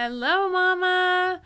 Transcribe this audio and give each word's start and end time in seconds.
Hello, 0.00 0.48
Mama. 0.48 1.42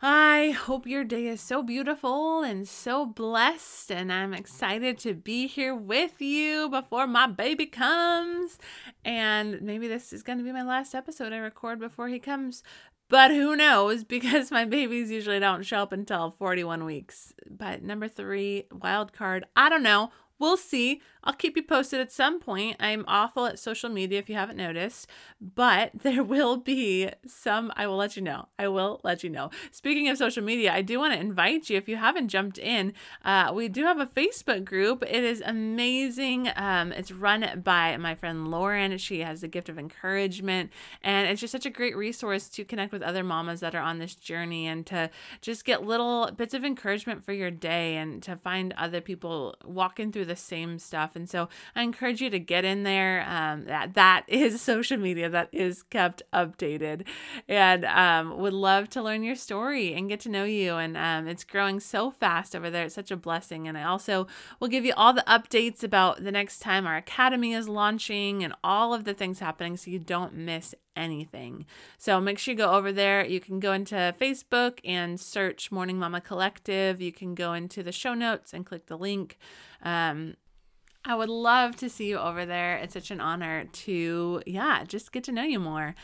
I 0.00 0.50
hope 0.50 0.86
your 0.86 1.02
day 1.02 1.26
is 1.26 1.40
so 1.40 1.60
beautiful 1.60 2.40
and 2.40 2.68
so 2.68 3.04
blessed, 3.04 3.90
and 3.90 4.12
I'm 4.12 4.32
excited 4.32 4.96
to 4.98 5.12
be 5.12 5.48
here 5.48 5.74
with 5.74 6.22
you 6.22 6.68
before 6.68 7.08
my 7.08 7.26
baby 7.26 7.66
comes. 7.66 8.58
And 9.04 9.60
maybe 9.60 9.88
this 9.88 10.12
is 10.12 10.22
going 10.22 10.38
to 10.38 10.44
be 10.44 10.52
my 10.52 10.62
last 10.62 10.94
episode 10.94 11.32
I 11.32 11.38
record 11.38 11.80
before 11.80 12.06
he 12.06 12.20
comes, 12.20 12.62
but 13.08 13.32
who 13.32 13.56
knows 13.56 14.04
because 14.16 14.52
my 14.52 14.64
babies 14.64 15.10
usually 15.10 15.40
don't 15.40 15.64
show 15.64 15.78
up 15.78 15.90
until 15.90 16.36
41 16.38 16.84
weeks. 16.84 17.32
But 17.50 17.82
number 17.82 18.06
three, 18.06 18.68
wild 18.70 19.12
card, 19.12 19.46
I 19.56 19.68
don't 19.68 19.82
know. 19.82 20.12
We'll 20.40 20.56
see. 20.56 21.02
I'll 21.22 21.34
keep 21.34 21.54
you 21.54 21.62
posted 21.62 22.00
at 22.00 22.10
some 22.10 22.40
point. 22.40 22.76
I'm 22.80 23.04
awful 23.06 23.44
at 23.44 23.58
social 23.58 23.90
media 23.90 24.18
if 24.18 24.30
you 24.30 24.36
haven't 24.36 24.56
noticed, 24.56 25.06
but 25.38 25.90
there 26.02 26.24
will 26.24 26.56
be 26.56 27.10
some, 27.26 27.70
I 27.76 27.86
will 27.86 27.96
let 27.96 28.16
you 28.16 28.22
know. 28.22 28.48
I 28.58 28.68
will 28.68 29.00
let 29.04 29.22
you 29.22 29.28
know. 29.28 29.50
Speaking 29.70 30.08
of 30.08 30.16
social 30.16 30.42
media, 30.42 30.72
I 30.72 30.80
do 30.80 30.98
want 30.98 31.12
to 31.12 31.20
invite 31.20 31.68
you, 31.68 31.76
if 31.76 31.88
you 31.88 31.96
haven't 31.96 32.28
jumped 32.28 32.56
in, 32.56 32.94
uh, 33.22 33.52
we 33.54 33.68
do 33.68 33.84
have 33.84 34.00
a 34.00 34.06
Facebook 34.06 34.64
group. 34.64 35.02
It 35.02 35.22
is 35.22 35.42
amazing. 35.44 36.50
Um, 36.56 36.92
it's 36.92 37.12
run 37.12 37.60
by 37.62 37.98
my 37.98 38.14
friend 38.14 38.50
Lauren. 38.50 38.96
She 38.96 39.20
has 39.20 39.42
the 39.42 39.48
gift 39.48 39.68
of 39.68 39.78
encouragement, 39.78 40.70
and 41.02 41.28
it's 41.28 41.42
just 41.42 41.52
such 41.52 41.66
a 41.66 41.70
great 41.70 41.96
resource 41.96 42.48
to 42.48 42.64
connect 42.64 42.92
with 42.92 43.02
other 43.02 43.22
mamas 43.22 43.60
that 43.60 43.74
are 43.74 43.82
on 43.82 43.98
this 43.98 44.14
journey 44.14 44.66
and 44.66 44.86
to 44.86 45.10
just 45.42 45.66
get 45.66 45.84
little 45.84 46.30
bits 46.30 46.54
of 46.54 46.64
encouragement 46.64 47.24
for 47.24 47.32
your 47.32 47.50
day 47.50 47.96
and 47.96 48.22
to 48.22 48.36
find 48.36 48.72
other 48.78 49.02
people 49.02 49.54
walking 49.64 50.10
through 50.10 50.29
the 50.30 50.36
same 50.36 50.78
stuff. 50.78 51.16
And 51.16 51.28
so 51.28 51.48
I 51.74 51.82
encourage 51.82 52.20
you 52.20 52.30
to 52.30 52.38
get 52.38 52.64
in 52.64 52.84
there. 52.84 53.26
Um, 53.28 53.64
that 53.64 53.94
that 53.94 54.24
is 54.28 54.60
social 54.72 54.96
media 54.96 55.28
that 55.28 55.48
is 55.52 55.82
kept 55.82 56.22
updated, 56.32 57.06
and 57.48 57.84
um, 57.84 58.38
would 58.38 58.52
love 58.52 58.88
to 58.90 59.02
learn 59.02 59.22
your 59.22 59.34
story 59.34 59.92
and 59.92 60.08
get 60.08 60.20
to 60.20 60.28
know 60.28 60.44
you. 60.44 60.76
And 60.76 60.96
um, 60.96 61.26
it's 61.26 61.44
growing 61.44 61.80
so 61.80 62.10
fast 62.10 62.54
over 62.54 62.70
there. 62.70 62.84
It's 62.84 62.94
such 62.94 63.10
a 63.10 63.16
blessing. 63.16 63.66
And 63.66 63.76
I 63.76 63.84
also 63.84 64.26
will 64.60 64.68
give 64.68 64.84
you 64.84 64.94
all 64.96 65.12
the 65.12 65.24
updates 65.26 65.82
about 65.82 66.22
the 66.22 66.32
next 66.32 66.60
time 66.60 66.86
our 66.86 66.96
academy 66.96 67.52
is 67.52 67.68
launching 67.68 68.44
and 68.44 68.54
all 68.62 68.94
of 68.94 69.04
the 69.04 69.14
things 69.14 69.40
happening, 69.40 69.76
so 69.76 69.90
you 69.90 69.98
don't 69.98 70.34
miss 70.34 70.74
anything. 70.96 71.66
So 71.98 72.20
make 72.20 72.38
sure 72.38 72.52
you 72.52 72.58
go 72.58 72.72
over 72.72 72.92
there. 72.92 73.24
You 73.24 73.40
can 73.40 73.60
go 73.60 73.72
into 73.72 74.14
Facebook 74.20 74.80
and 74.84 75.18
search 75.20 75.70
Morning 75.70 75.98
Mama 75.98 76.20
Collective. 76.20 77.00
You 77.00 77.12
can 77.12 77.34
go 77.34 77.52
into 77.52 77.82
the 77.82 77.92
show 77.92 78.14
notes 78.14 78.52
and 78.52 78.66
click 78.66 78.86
the 78.86 78.98
link. 78.98 79.38
Um, 79.82 80.34
I 81.04 81.14
would 81.14 81.30
love 81.30 81.76
to 81.76 81.88
see 81.88 82.08
you 82.08 82.18
over 82.18 82.44
there. 82.44 82.76
It's 82.76 82.92
such 82.92 83.10
an 83.10 83.20
honor 83.20 83.64
to, 83.64 84.42
yeah, 84.46 84.84
just 84.84 85.12
get 85.12 85.24
to 85.24 85.32
know 85.32 85.44
you 85.44 85.58
more. 85.58 85.94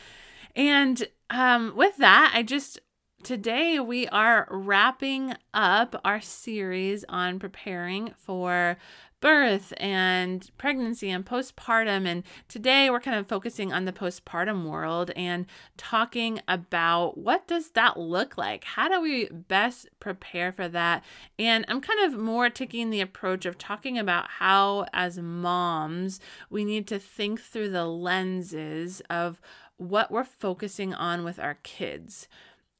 And 0.55 1.07
um, 1.29 1.73
with 1.75 1.97
that, 1.97 2.31
I 2.33 2.41
just, 2.41 2.79
today 3.21 3.79
we 3.79 4.07
are 4.07 4.47
wrapping 4.49 5.35
up 5.53 6.01
our 6.03 6.19
series 6.19 7.05
on 7.09 7.37
preparing 7.37 8.13
for 8.17 8.77
birth 9.19 9.73
and 9.77 10.49
pregnancy 10.57 11.09
and 11.09 11.25
postpartum. 11.25 12.05
And 12.05 12.23
today 12.47 12.89
we're 12.89 12.99
kind 12.99 13.17
of 13.17 13.27
focusing 13.27 13.73
on 13.73 13.85
the 13.85 13.91
postpartum 13.91 14.65
world 14.65 15.11
and 15.15 15.45
talking 15.75 16.39
about 16.47 17.17
what 17.17 17.47
does 17.47 17.71
that 17.71 17.97
look 17.97 18.37
like? 18.37 18.63
How 18.63 18.87
do 18.87 19.01
we 19.01 19.27
best 19.27 19.87
prepare 19.99 20.51
for 20.51 20.67
that? 20.67 21.03
And 21.39 21.65
I'm 21.67 21.81
kind 21.81 21.99
of 22.01 22.19
more 22.19 22.49
taking 22.49 22.89
the 22.89 23.01
approach 23.01 23.45
of 23.45 23.57
talking 23.57 23.97
about 23.97 24.29
how, 24.29 24.85
as 24.93 25.17
moms, 25.17 26.19
we 26.49 26.63
need 26.63 26.87
to 26.87 26.99
think 26.99 27.41
through 27.41 27.69
the 27.69 27.85
lenses 27.85 29.01
of 29.09 29.41
what 29.77 30.11
we're 30.11 30.23
focusing 30.23 30.93
on 30.93 31.23
with 31.23 31.39
our 31.39 31.55
kids. 31.63 32.27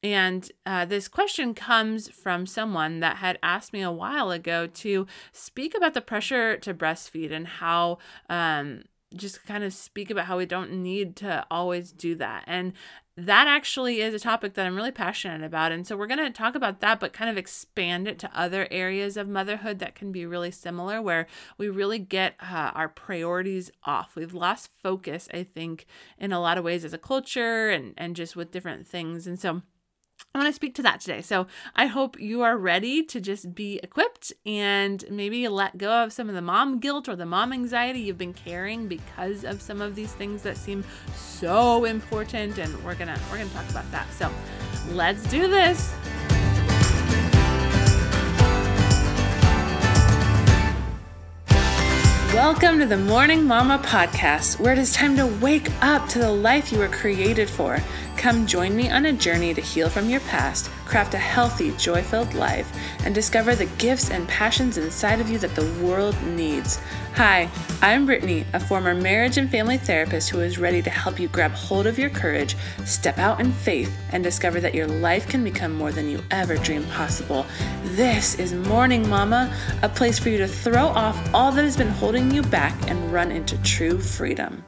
And 0.03 0.49
uh, 0.65 0.85
this 0.85 1.07
question 1.07 1.53
comes 1.53 2.07
from 2.09 2.45
someone 2.45 2.99
that 2.99 3.17
had 3.17 3.39
asked 3.41 3.73
me 3.73 3.81
a 3.81 3.91
while 3.91 4.31
ago 4.31 4.67
to 4.67 5.07
speak 5.31 5.75
about 5.75 5.93
the 5.93 6.01
pressure 6.01 6.57
to 6.57 6.73
breastfeed 6.73 7.31
and 7.31 7.47
how, 7.47 7.97
um, 8.29 8.83
just 9.15 9.45
kind 9.45 9.63
of 9.63 9.73
speak 9.73 10.11
about 10.11 10.25
how 10.25 10.37
we 10.37 10.45
don't 10.45 10.71
need 10.71 11.15
to 11.15 11.45
always 11.49 11.91
do 11.91 12.13
that. 12.15 12.43
And 12.45 12.73
that 13.15 13.47
actually 13.47 14.01
is 14.01 14.13
a 14.13 14.19
topic 14.19 14.53
that 14.53 14.67
I'm 14.67 14.75
really 14.75 14.91
passionate 14.91 15.43
about. 15.43 15.71
And 15.71 15.87
so 15.87 15.97
we're 15.97 16.05
going 16.05 16.19
to 16.19 16.29
talk 16.29 16.53
about 16.53 16.81
that, 16.81 16.99
but 16.99 17.13
kind 17.13 17.31
of 17.31 17.37
expand 17.37 18.07
it 18.07 18.19
to 18.19 18.39
other 18.39 18.67
areas 18.69 19.17
of 19.17 19.27
motherhood 19.27 19.79
that 19.79 19.95
can 19.95 20.11
be 20.11 20.25
really 20.25 20.51
similar, 20.51 21.01
where 21.01 21.25
we 21.57 21.67
really 21.67 21.97
get 21.97 22.35
uh, 22.39 22.71
our 22.75 22.87
priorities 22.87 23.71
off. 23.85 24.15
We've 24.15 24.35
lost 24.35 24.69
focus, 24.83 25.27
I 25.33 25.43
think, 25.43 25.87
in 26.19 26.31
a 26.31 26.39
lot 26.39 26.59
of 26.59 26.63
ways 26.63 26.85
as 26.85 26.93
a 26.93 26.99
culture 26.99 27.69
and, 27.69 27.95
and 27.97 28.15
just 28.15 28.35
with 28.35 28.51
different 28.51 28.85
things. 28.85 29.25
And 29.25 29.39
so, 29.39 29.63
I 30.33 30.39
want 30.39 30.49
to 30.49 30.53
speak 30.53 30.75
to 30.75 30.83
that 30.83 30.99
today. 30.99 31.21
So 31.21 31.47
I 31.75 31.87
hope 31.87 32.19
you 32.19 32.43
are 32.43 32.57
ready 32.57 33.03
to 33.03 33.19
just 33.19 33.55
be 33.55 33.79
equipped 33.81 34.33
and 34.45 35.03
maybe 35.09 35.47
let 35.47 35.77
go 35.77 36.03
of 36.03 36.13
some 36.13 36.29
of 36.29 36.35
the 36.35 36.41
mom 36.41 36.79
guilt 36.79 37.09
or 37.09 37.15
the 37.15 37.25
mom 37.25 37.53
anxiety 37.53 38.01
you've 38.01 38.17
been 38.17 38.33
carrying 38.33 38.87
because 38.87 39.43
of 39.43 39.61
some 39.61 39.81
of 39.81 39.95
these 39.95 40.13
things 40.13 40.43
that 40.43 40.57
seem 40.57 40.83
so 41.15 41.85
important. 41.85 42.59
And 42.59 42.83
we're 42.83 42.95
gonna 42.95 43.19
we're 43.31 43.39
gonna 43.39 43.49
talk 43.49 43.69
about 43.69 43.89
that. 43.91 44.11
So 44.13 44.31
let's 44.91 45.23
do 45.29 45.47
this. 45.47 45.93
Welcome 52.37 52.77
to 52.77 52.85
the 52.85 52.97
Morning 52.97 53.45
Mama 53.45 53.79
podcast, 53.79 54.59
where 54.59 54.71
it 54.71 54.77
is 54.77 54.93
time 54.93 55.15
to 55.15 55.25
wake 55.25 55.71
up 55.81 56.07
to 56.09 56.19
the 56.19 56.31
life 56.31 56.71
you 56.71 56.77
were 56.77 56.87
created 56.87 57.49
for. 57.49 57.79
Come 58.15 58.45
join 58.45 58.75
me 58.75 58.91
on 58.91 59.07
a 59.07 59.11
journey 59.11 59.55
to 59.55 59.59
heal 59.59 59.89
from 59.89 60.07
your 60.07 60.19
past, 60.19 60.69
craft 60.85 61.15
a 61.15 61.17
healthy, 61.17 61.71
joy 61.77 62.03
filled 62.03 62.35
life, 62.35 62.71
and 63.03 63.15
discover 63.15 63.55
the 63.55 63.65
gifts 63.79 64.11
and 64.11 64.27
passions 64.27 64.77
inside 64.77 65.19
of 65.19 65.31
you 65.31 65.39
that 65.39 65.55
the 65.55 65.65
world 65.83 66.15
needs. 66.27 66.79
Hi, 67.17 67.49
I'm 67.81 68.05
Brittany, 68.05 68.45
a 68.53 68.59
former 68.59 68.93
marriage 68.93 69.39
and 69.39 69.49
family 69.49 69.79
therapist 69.79 70.29
who 70.29 70.39
is 70.39 70.59
ready 70.59 70.83
to 70.83 70.91
help 70.91 71.19
you 71.19 71.27
grab 71.29 71.49
hold 71.49 71.87
of 71.87 71.97
your 71.97 72.11
courage, 72.11 72.55
step 72.85 73.17
out 73.17 73.39
in 73.39 73.51
faith, 73.51 73.91
and 74.11 74.23
discover 74.23 74.59
that 74.59 74.75
your 74.75 74.85
life 74.85 75.27
can 75.27 75.43
become 75.43 75.73
more 75.73 75.91
than 75.91 76.07
you 76.07 76.21
ever 76.29 76.57
dreamed 76.57 76.87
possible. 76.89 77.43
This 77.83 78.35
is 78.35 78.53
Morning 78.53 79.09
Mama, 79.09 79.51
a 79.81 79.89
place 79.89 80.19
for 80.19 80.29
you 80.29 80.37
to 80.37 80.47
throw 80.47 80.89
off 80.89 81.17
all 81.33 81.51
that 81.53 81.65
has 81.65 81.75
been 81.75 81.89
holding 81.89 82.29
you 82.29 82.43
back 82.43 82.75
and 82.87 83.11
run 83.11 83.31
into 83.31 83.57
true 83.63 83.97
freedom. 83.99 84.63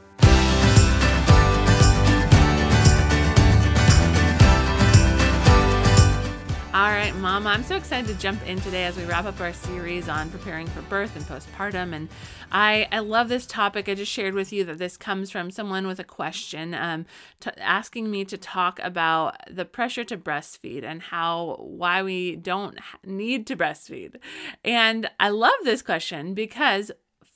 Right, 7.00 7.16
Mama, 7.16 7.48
I'm 7.48 7.62
so 7.62 7.76
excited 7.76 8.08
to 8.08 8.14
jump 8.20 8.46
in 8.46 8.60
today 8.60 8.84
as 8.84 8.94
we 8.94 9.06
wrap 9.06 9.24
up 9.24 9.40
our 9.40 9.54
series 9.54 10.06
on 10.06 10.28
preparing 10.28 10.66
for 10.66 10.82
birth 10.82 11.16
and 11.16 11.24
postpartum. 11.24 11.94
And 11.94 12.10
I, 12.52 12.88
I 12.92 12.98
love 12.98 13.30
this 13.30 13.46
topic. 13.46 13.88
I 13.88 13.94
just 13.94 14.12
shared 14.12 14.34
with 14.34 14.52
you 14.52 14.64
that 14.64 14.76
this 14.76 14.98
comes 14.98 15.30
from 15.30 15.50
someone 15.50 15.86
with 15.86 15.98
a 15.98 16.04
question 16.04 16.74
um, 16.74 17.06
t- 17.40 17.52
asking 17.56 18.10
me 18.10 18.26
to 18.26 18.36
talk 18.36 18.80
about 18.80 19.36
the 19.50 19.64
pressure 19.64 20.04
to 20.04 20.18
breastfeed 20.18 20.84
and 20.84 21.00
how, 21.00 21.56
why 21.60 22.02
we 22.02 22.36
don't 22.36 22.78
need 23.02 23.46
to 23.46 23.56
breastfeed. 23.56 24.16
And 24.62 25.08
I 25.18 25.30
love 25.30 25.54
this 25.64 25.80
question 25.80 26.34
because, 26.34 26.90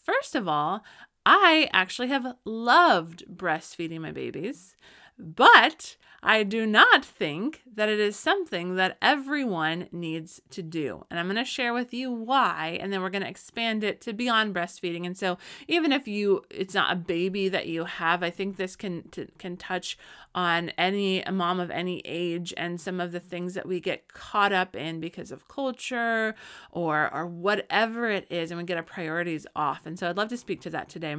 first 0.05 0.35
of 0.35 0.47
all, 0.47 0.85
I 1.25 1.71
actually 1.73 2.09
have 2.09 2.37
loved 2.45 3.25
breastfeeding 3.35 4.03
my 4.03 4.13
babies, 4.13 4.77
but 5.19 5.97
I 6.27 6.43
do 6.43 6.65
not 6.65 7.05
think 7.05 7.61
that 7.75 7.91
it 7.91 8.01
is 8.01 8.17
something 8.17 8.77
that 8.77 8.97
everyone 9.03 9.89
needs 9.93 10.41
to 10.51 10.63
do. 10.63 11.05
And 11.11 11.21
I'm 11.21 11.27
going 11.27 11.37
to 11.37 11.45
share 11.45 11.75
with 11.75 11.93
you 11.93 12.11
why, 12.11 12.79
and 12.81 12.91
then 12.91 13.03
we're 13.03 13.11
going 13.11 13.23
to 13.25 13.29
expand 13.29 13.85
it 13.85 14.01
to 14.03 14.15
beyond 14.15 14.55
breastfeeding. 14.55 15.05
And 15.05 15.19
so, 15.19 15.37
even 15.69 15.93
if 15.93 16.09
you 16.09 16.43
it's 16.49 16.73
not 16.73 16.91
a 16.93 16.97
baby 16.97 17.51
that 17.51 17.67
you 17.67 17.85
have, 17.85 18.23
I 18.23 18.31
think 18.31 18.57
this 18.57 18.75
can 18.75 19.03
t- 19.11 19.29
can 19.37 19.59
touch 19.59 19.99
on 20.35 20.71
any 20.79 21.23
mom 21.31 21.61
of 21.61 21.71
any 21.71 22.01
age 22.07 22.55
and 22.57 22.81
some 22.81 23.01
of 23.01 23.13
the 23.13 23.21
things 23.21 23.53
that 23.53 23.67
we 23.67 23.79
get 23.79 24.09
caught 24.09 24.53
up 24.53 24.75
in 24.75 25.01
because 25.01 25.31
of 25.31 25.47
culture 25.47 26.35
or 26.71 27.13
or 27.13 27.27
whatever 27.27 28.09
it 28.09 28.27
is 28.31 28.51
and 28.51 28.59
we 28.59 28.65
get 28.65 28.79
our 28.79 28.83
priorities 28.83 29.47
off. 29.55 29.85
And 29.85 29.99
so 29.99 30.09
I'd 30.09 30.17
love 30.17 30.31
to 30.31 30.39
speak 30.39 30.63
to 30.63 30.71
that 30.71 30.89
today. 30.89 31.17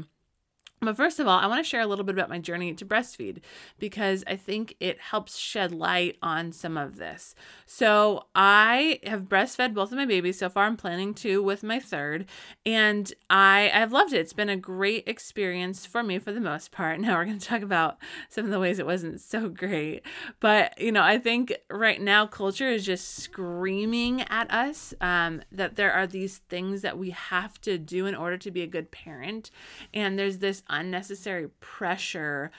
But 0.81 0.97
first 0.97 1.19
of 1.19 1.27
all, 1.27 1.39
I 1.39 1.47
want 1.47 1.63
to 1.63 1.69
share 1.69 1.81
a 1.81 1.87
little 1.87 2.05
bit 2.05 2.15
about 2.15 2.29
my 2.29 2.39
journey 2.39 2.73
to 2.73 2.85
breastfeed 2.85 3.39
because 3.79 4.23
I 4.27 4.35
think 4.35 4.75
it 4.79 4.99
helps 4.99 5.37
shed 5.37 5.71
light 5.71 6.17
on 6.21 6.51
some 6.51 6.77
of 6.77 6.97
this. 6.97 7.33
So, 7.65 8.25
I 8.35 8.99
have 9.03 9.23
breastfed 9.23 9.73
both 9.73 9.91
of 9.91 9.97
my 9.97 10.05
babies 10.05 10.39
so 10.39 10.49
far. 10.49 10.65
I'm 10.65 10.77
planning 10.77 11.13
to 11.15 11.41
with 11.41 11.63
my 11.63 11.79
third, 11.79 12.25
and 12.65 13.11
I 13.29 13.71
I've 13.73 13.91
loved 13.91 14.13
it. 14.13 14.19
It's 14.19 14.33
been 14.33 14.49
a 14.49 14.57
great 14.57 15.07
experience 15.07 15.85
for 15.85 16.03
me 16.03 16.19
for 16.19 16.31
the 16.31 16.41
most 16.41 16.71
part. 16.71 16.99
Now 17.05 17.17
we're 17.17 17.25
going 17.25 17.37
to 17.39 17.45
talk 17.45 17.61
about 17.61 17.97
some 18.29 18.45
of 18.45 18.51
the 18.51 18.59
ways 18.59 18.79
it 18.79 18.85
wasn't 18.85 19.21
so 19.21 19.47
great. 19.47 20.01
But, 20.39 20.79
you 20.81 20.91
know, 20.91 21.03
I 21.03 21.19
think 21.19 21.53
right 21.69 22.01
now 22.01 22.25
culture 22.25 22.67
is 22.67 22.83
just 22.83 23.15
screaming 23.15 24.21
at 24.23 24.49
us 24.51 24.93
um, 25.01 25.41
that 25.51 25.75
there 25.75 25.93
are 25.93 26.07
these 26.07 26.39
things 26.49 26.81
that 26.81 26.97
we 26.97 27.11
have 27.11 27.61
to 27.61 27.77
do 27.77 28.07
in 28.07 28.15
order 28.15 28.37
to 28.37 28.49
be 28.49 28.63
a 28.63 28.67
good 28.67 28.89
parent. 28.89 29.51
And 29.93 30.17
there's 30.17 30.39
this 30.39 30.63
unnecessary 30.69 31.49
pressure 31.59 32.51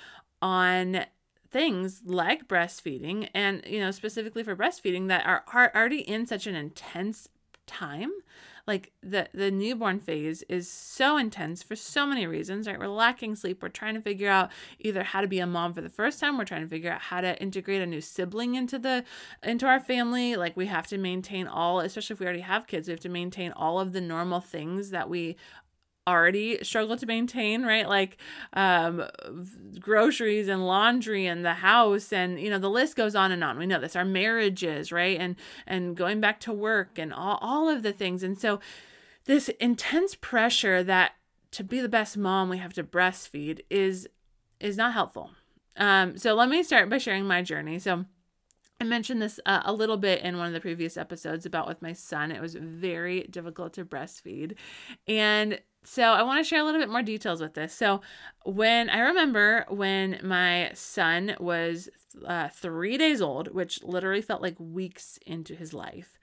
on 0.42 1.06
things 1.50 2.02
like 2.04 2.48
breastfeeding 2.48 3.28
and 3.32 3.62
you 3.66 3.80
know 3.80 3.90
specifically 3.90 4.42
for 4.42 4.56
breastfeeding 4.56 5.08
that 5.08 5.24
are, 5.24 5.44
are 5.52 5.72
already 5.74 6.00
in 6.00 6.26
such 6.26 6.46
an 6.46 6.54
intense 6.54 7.28
time. 7.66 8.10
Like 8.66 8.92
the 9.00 9.28
the 9.32 9.52
newborn 9.52 10.00
phase 10.00 10.42
is 10.48 10.68
so 10.68 11.16
intense 11.16 11.62
for 11.62 11.76
so 11.76 12.04
many 12.04 12.26
reasons 12.26 12.66
right? 12.66 12.78
We're 12.78 12.88
lacking 12.88 13.36
sleep. 13.36 13.62
We're 13.62 13.68
trying 13.68 13.94
to 13.94 14.00
figure 14.00 14.28
out 14.28 14.50
either 14.80 15.04
how 15.04 15.20
to 15.20 15.28
be 15.28 15.38
a 15.38 15.46
mom 15.46 15.72
for 15.72 15.80
the 15.80 15.88
first 15.88 16.18
time. 16.18 16.36
We're 16.36 16.46
trying 16.46 16.62
to 16.62 16.68
figure 16.68 16.90
out 16.90 17.00
how 17.00 17.20
to 17.20 17.40
integrate 17.40 17.80
a 17.80 17.86
new 17.86 18.00
sibling 18.00 18.56
into 18.56 18.78
the 18.78 19.04
into 19.42 19.66
our 19.66 19.78
family. 19.78 20.34
Like 20.34 20.56
we 20.56 20.66
have 20.66 20.88
to 20.88 20.98
maintain 20.98 21.46
all 21.46 21.78
especially 21.78 22.14
if 22.14 22.20
we 22.20 22.26
already 22.26 22.40
have 22.40 22.66
kids 22.66 22.88
we 22.88 22.92
have 22.92 23.00
to 23.00 23.08
maintain 23.08 23.52
all 23.52 23.78
of 23.78 23.92
the 23.92 24.00
normal 24.00 24.40
things 24.40 24.90
that 24.90 25.08
we 25.08 25.36
already 26.06 26.62
struggle 26.62 26.96
to 26.96 27.06
maintain, 27.06 27.64
right? 27.64 27.88
Like 27.88 28.18
um, 28.52 29.04
groceries 29.80 30.48
and 30.48 30.66
laundry 30.66 31.26
and 31.26 31.44
the 31.44 31.54
house 31.54 32.12
and 32.12 32.40
you 32.40 32.50
know 32.50 32.58
the 32.58 32.70
list 32.70 32.96
goes 32.96 33.14
on 33.14 33.32
and 33.32 33.42
on. 33.42 33.58
We 33.58 33.66
know 33.66 33.80
this. 33.80 33.96
Our 33.96 34.04
marriages, 34.04 34.92
right? 34.92 35.18
And 35.18 35.36
and 35.66 35.96
going 35.96 36.20
back 36.20 36.40
to 36.40 36.52
work 36.52 36.98
and 36.98 37.12
all 37.12 37.38
all 37.40 37.68
of 37.68 37.82
the 37.82 37.92
things. 37.92 38.22
And 38.22 38.38
so 38.38 38.60
this 39.24 39.48
intense 39.60 40.14
pressure 40.14 40.82
that 40.82 41.12
to 41.52 41.64
be 41.64 41.80
the 41.80 41.88
best 41.88 42.16
mom 42.16 42.48
we 42.48 42.58
have 42.58 42.72
to 42.74 42.84
breastfeed 42.84 43.60
is 43.70 44.08
is 44.60 44.76
not 44.76 44.92
helpful. 44.92 45.30
Um, 45.76 46.16
so 46.16 46.34
let 46.34 46.48
me 46.48 46.62
start 46.62 46.88
by 46.88 46.98
sharing 46.98 47.26
my 47.26 47.42
journey. 47.42 47.78
So 47.78 48.06
I 48.80 48.84
mentioned 48.84 49.22
this 49.22 49.40
uh, 49.46 49.62
a 49.64 49.72
little 49.72 49.96
bit 49.96 50.22
in 50.22 50.36
one 50.36 50.46
of 50.46 50.52
the 50.52 50.60
previous 50.60 50.96
episodes 50.96 51.46
about 51.46 51.66
with 51.66 51.80
my 51.80 51.92
son. 51.92 52.30
It 52.30 52.42
was 52.42 52.54
very 52.54 53.22
difficult 53.24 53.72
to 53.74 53.84
breastfeed. 53.84 54.54
And 55.08 55.60
so 55.86 56.02
I 56.02 56.22
want 56.22 56.44
to 56.44 56.48
share 56.48 56.60
a 56.60 56.64
little 56.64 56.80
bit 56.80 56.90
more 56.90 57.02
details 57.02 57.40
with 57.40 57.54
this. 57.54 57.72
So 57.72 58.00
when 58.44 58.90
I 58.90 58.98
remember 59.00 59.64
when 59.68 60.18
my 60.22 60.72
son 60.74 61.36
was 61.38 61.88
uh, 62.26 62.48
three 62.48 62.98
days 62.98 63.22
old, 63.22 63.54
which 63.54 63.82
literally 63.84 64.20
felt 64.20 64.42
like 64.42 64.56
weeks 64.58 65.18
into 65.26 65.54
his 65.54 65.72
life, 65.72 66.18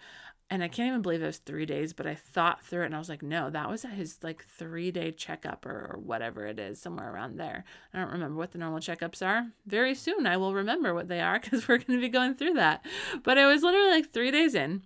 and 0.50 0.64
I 0.64 0.68
can't 0.68 0.90
even 0.90 1.02
believe 1.02 1.24
it 1.24 1.28
was 1.28 1.38
three 1.38 1.66
days, 1.66 1.94
but 1.94 2.06
I 2.06 2.14
thought 2.14 2.64
through 2.64 2.84
it 2.84 2.88
and 2.88 2.96
I 2.96 3.00
was 3.00 3.10
like, 3.10 3.24
no, 3.24 3.50
that 3.50 3.70
was 3.70 3.84
his 3.84 4.20
like 4.22 4.46
three 4.46 4.92
day 4.92 5.12
checkup 5.12 5.66
or, 5.66 5.94
or 5.94 6.00
whatever 6.04 6.46
it 6.46 6.60
is, 6.60 6.80
somewhere 6.80 7.12
around 7.12 7.38
there. 7.38 7.64
I 7.94 8.00
don't 8.00 8.12
remember 8.12 8.36
what 8.36 8.52
the 8.52 8.58
normal 8.58 8.80
checkups 8.80 9.26
are. 9.26 9.48
Very 9.66 9.96
soon 9.96 10.28
I 10.28 10.38
will 10.38 10.54
remember 10.54 10.94
what 10.94 11.08
they 11.08 11.22
are 11.22 11.40
because 11.42 11.68
we're 11.68 11.78
going 11.78 12.00
to 12.00 12.06
be 12.06 12.10
going 12.10 12.36
through 12.36 12.54
that. 12.56 12.86
But 13.24 13.38
it 13.38 13.46
was 13.46 13.64
literally 13.64 13.92
like 13.92 14.12
three 14.12 14.30
days 14.30 14.54
in 14.54 14.84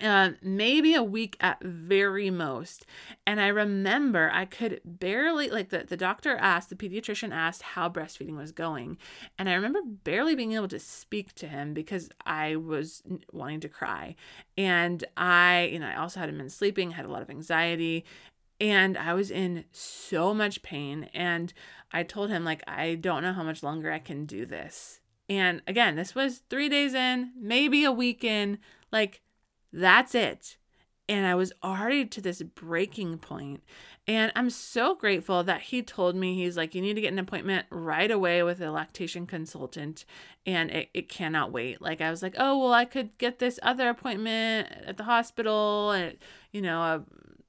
uh, 0.00 0.30
maybe 0.42 0.94
a 0.94 1.02
week 1.02 1.36
at 1.40 1.62
very 1.62 2.30
most. 2.30 2.86
And 3.26 3.40
I 3.40 3.48
remember 3.48 4.30
I 4.32 4.44
could 4.44 4.80
barely, 4.84 5.50
like, 5.50 5.70
the, 5.70 5.84
the 5.86 5.96
doctor 5.96 6.36
asked, 6.36 6.70
the 6.70 6.76
pediatrician 6.76 7.32
asked 7.32 7.62
how 7.62 7.88
breastfeeding 7.88 8.36
was 8.36 8.52
going. 8.52 8.98
And 9.38 9.48
I 9.48 9.54
remember 9.54 9.80
barely 9.84 10.34
being 10.34 10.52
able 10.52 10.68
to 10.68 10.78
speak 10.78 11.34
to 11.36 11.48
him 11.48 11.74
because 11.74 12.10
I 12.24 12.56
was 12.56 13.02
wanting 13.32 13.60
to 13.60 13.68
cry. 13.68 14.16
And 14.56 15.04
I, 15.16 15.70
you 15.72 15.78
know, 15.78 15.86
I 15.86 15.96
also 15.96 16.20
hadn't 16.20 16.38
been 16.38 16.50
sleeping, 16.50 16.92
had 16.92 17.04
a 17.04 17.10
lot 17.10 17.22
of 17.22 17.30
anxiety, 17.30 18.04
and 18.60 18.98
I 18.98 19.14
was 19.14 19.30
in 19.30 19.64
so 19.72 20.34
much 20.34 20.62
pain. 20.62 21.08
And 21.14 21.52
I 21.92 22.02
told 22.02 22.30
him, 22.30 22.44
like, 22.44 22.62
I 22.66 22.94
don't 22.94 23.22
know 23.22 23.32
how 23.32 23.42
much 23.42 23.62
longer 23.62 23.90
I 23.90 23.98
can 23.98 24.26
do 24.26 24.44
this. 24.46 25.00
And 25.28 25.62
again, 25.66 25.94
this 25.94 26.14
was 26.14 26.42
three 26.50 26.68
days 26.68 26.92
in, 26.92 27.30
maybe 27.40 27.84
a 27.84 27.92
week 27.92 28.24
in, 28.24 28.58
like, 28.90 29.22
that's 29.72 30.14
it. 30.14 30.56
And 31.08 31.26
I 31.26 31.34
was 31.34 31.52
already 31.64 32.06
to 32.06 32.20
this 32.20 32.40
breaking 32.40 33.18
point. 33.18 33.62
And 34.06 34.30
I'm 34.36 34.48
so 34.48 34.94
grateful 34.94 35.42
that 35.42 35.62
he 35.62 35.82
told 35.82 36.14
me, 36.14 36.36
he's 36.36 36.56
like, 36.56 36.72
you 36.74 36.80
need 36.80 36.94
to 36.94 37.00
get 37.00 37.12
an 37.12 37.18
appointment 37.18 37.66
right 37.68 38.10
away 38.10 38.44
with 38.44 38.60
a 38.60 38.70
lactation 38.70 39.26
consultant. 39.26 40.04
And 40.46 40.70
it, 40.70 40.88
it 40.94 41.08
cannot 41.08 41.50
wait. 41.50 41.82
Like, 41.82 42.00
I 42.00 42.10
was 42.10 42.22
like, 42.22 42.36
oh, 42.38 42.58
well, 42.58 42.72
I 42.72 42.84
could 42.84 43.18
get 43.18 43.40
this 43.40 43.58
other 43.62 43.88
appointment 43.88 44.68
at 44.86 44.98
the 44.98 45.04
hospital 45.04 45.90
and, 45.90 46.16
you 46.52 46.62
know, 46.62 46.80
a 46.80 47.02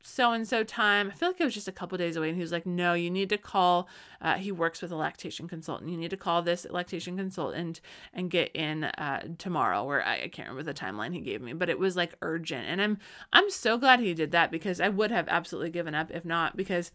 so 0.04 0.32
and 0.32 0.48
so 0.48 0.64
time. 0.64 1.10
I 1.10 1.14
feel 1.14 1.30
like 1.30 1.42
it 1.42 1.46
was 1.46 1.54
just 1.54 1.68
a 1.68 1.72
couple 1.72 1.98
days 1.98 2.16
away. 2.16 2.30
And 2.30 2.36
he 2.36 2.42
was 2.42 2.52
like, 2.52 2.66
no, 2.66 2.94
you 2.94 3.10
need 3.10 3.30
to 3.30 3.38
call. 3.38 3.88
Uh, 4.22 4.36
he 4.36 4.52
works 4.52 4.82
with 4.82 4.92
a 4.92 4.96
lactation 4.96 5.48
consultant. 5.48 5.92
You 5.92 5.98
need 5.98 6.12
to 6.12 6.18
call 6.18 6.42
this 6.42 6.66
lactation 6.70 7.18
consultant 7.18 7.82
and 8.14 8.30
get 8.30 8.52
in 8.56 8.86
uh, 8.86 9.28
tomorrow. 9.38 9.84
Where 9.84 10.04
I, 10.04 10.24
I 10.24 10.28
can't 10.28 10.50
remember 10.50 10.64
the 10.64 10.78
timeline 10.78 11.14
he 11.14 11.22
gave 11.22 11.42
me, 11.42 11.54
but 11.54 11.70
it 11.70 11.80
was 11.80 11.96
like 11.96 12.16
urgent. 12.22 12.68
And 12.68 12.82
I'm 12.82 12.98
I'm 13.34 13.50
so 13.50 13.78
glad 13.78 14.00
he 14.00 14.14
did 14.14 14.32
that 14.32 14.52
because 14.52 14.80
I 14.80 14.90
would 14.90 15.12
have 15.12 15.28
absolutely 15.28 15.72
given 15.72 15.96
up 15.96 16.12
if 16.12 16.26
not 16.26 16.56
because 16.56 16.92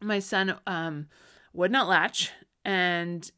my 0.00 0.18
son 0.18 0.56
um 0.66 1.06
would 1.52 1.70
not 1.70 1.88
latch 1.88 2.32
and 2.64 3.30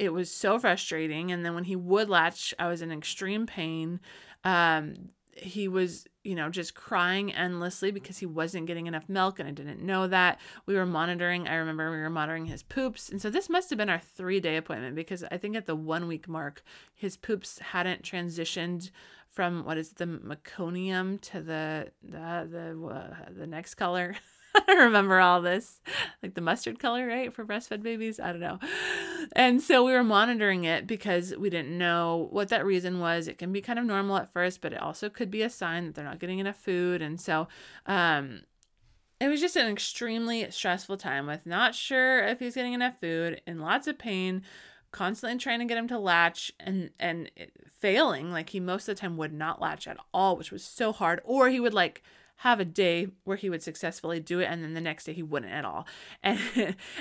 it 0.00 0.14
was 0.14 0.34
so 0.34 0.58
frustrating. 0.58 1.30
And 1.30 1.44
then 1.44 1.54
when 1.54 1.64
he 1.64 1.76
would 1.76 2.08
latch, 2.08 2.54
I 2.58 2.68
was 2.68 2.80
in 2.80 2.90
extreme 2.90 3.46
pain. 3.46 4.00
Um, 4.44 5.10
he 5.40 5.68
was 5.68 6.06
you 6.22 6.34
know, 6.34 6.50
just 6.50 6.74
crying 6.74 7.32
endlessly 7.32 7.90
because 7.90 8.18
he 8.18 8.26
wasn't 8.26 8.66
getting 8.66 8.86
enough 8.86 9.08
milk 9.08 9.38
and 9.38 9.48
I 9.48 9.52
didn't 9.52 9.80
know 9.80 10.06
that. 10.08 10.38
We 10.66 10.74
were 10.74 10.84
monitoring, 10.84 11.48
I 11.48 11.54
remember 11.54 11.90
we 11.90 11.96
were 11.96 12.10
monitoring 12.10 12.46
his 12.46 12.62
poops. 12.62 13.08
And 13.08 13.22
so 13.22 13.30
this 13.30 13.48
must 13.48 13.70
have 13.70 13.78
been 13.78 13.88
our 13.88 13.98
three 13.98 14.38
day 14.38 14.56
appointment 14.56 14.94
because 14.94 15.24
I 15.30 15.38
think 15.38 15.56
at 15.56 15.66
the 15.66 15.76
one 15.76 16.06
week 16.06 16.28
mark, 16.28 16.62
his 16.94 17.16
poops 17.16 17.58
hadn't 17.58 18.02
transitioned 18.02 18.90
from 19.28 19.64
what 19.64 19.78
is 19.78 19.92
the 19.92 20.06
meconium 20.06 21.20
to 21.22 21.40
the 21.40 21.92
the 22.02 22.48
the, 22.50 22.86
uh, 22.86 23.14
the 23.34 23.46
next 23.46 23.76
color. 23.76 24.16
I 24.68 24.74
remember 24.74 25.20
all 25.20 25.40
this, 25.40 25.80
like 26.22 26.34
the 26.34 26.40
mustard 26.40 26.78
color, 26.78 27.06
right, 27.06 27.32
for 27.32 27.44
breastfed 27.44 27.82
babies. 27.82 28.18
I 28.18 28.32
don't 28.32 28.40
know. 28.40 28.58
And 29.36 29.62
so 29.62 29.84
we 29.84 29.92
were 29.92 30.04
monitoring 30.04 30.64
it 30.64 30.86
because 30.86 31.34
we 31.36 31.50
didn't 31.50 31.76
know 31.76 32.28
what 32.30 32.48
that 32.48 32.66
reason 32.66 33.00
was. 33.00 33.28
It 33.28 33.38
can 33.38 33.52
be 33.52 33.60
kind 33.60 33.78
of 33.78 33.84
normal 33.84 34.16
at 34.16 34.32
first, 34.32 34.60
but 34.60 34.72
it 34.72 34.80
also 34.80 35.08
could 35.08 35.30
be 35.30 35.42
a 35.42 35.50
sign 35.50 35.86
that 35.86 35.94
they're 35.94 36.04
not 36.04 36.18
getting 36.18 36.38
enough 36.38 36.56
food. 36.56 37.02
And 37.02 37.20
so, 37.20 37.48
um, 37.86 38.40
it 39.20 39.28
was 39.28 39.40
just 39.40 39.56
an 39.56 39.70
extremely 39.70 40.50
stressful 40.50 40.96
time 40.96 41.26
with 41.26 41.46
not 41.46 41.74
sure 41.74 42.24
if 42.26 42.40
he's 42.40 42.54
getting 42.54 42.72
enough 42.72 42.98
food 43.00 43.42
and 43.46 43.60
lots 43.60 43.86
of 43.86 43.98
pain 43.98 44.42
constantly 44.92 45.38
trying 45.38 45.60
to 45.60 45.66
get 45.66 45.78
him 45.78 45.86
to 45.86 45.98
latch 45.98 46.50
and 46.58 46.90
and 46.98 47.30
failing 47.68 48.32
like 48.32 48.50
he 48.50 48.58
most 48.58 48.88
of 48.88 48.96
the 48.96 49.00
time 49.00 49.16
would 49.16 49.32
not 49.32 49.60
latch 49.60 49.86
at 49.86 49.96
all 50.12 50.36
which 50.36 50.50
was 50.50 50.64
so 50.64 50.90
hard 50.90 51.20
or 51.24 51.48
he 51.48 51.60
would 51.60 51.74
like 51.74 52.02
have 52.40 52.58
a 52.58 52.64
day 52.64 53.06
where 53.24 53.36
he 53.36 53.50
would 53.50 53.62
successfully 53.62 54.18
do 54.18 54.40
it 54.40 54.46
and 54.46 54.64
then 54.64 54.72
the 54.72 54.80
next 54.80 55.04
day 55.04 55.12
he 55.12 55.22
wouldn't 55.22 55.52
at 55.52 55.64
all 55.64 55.86
and 56.22 56.38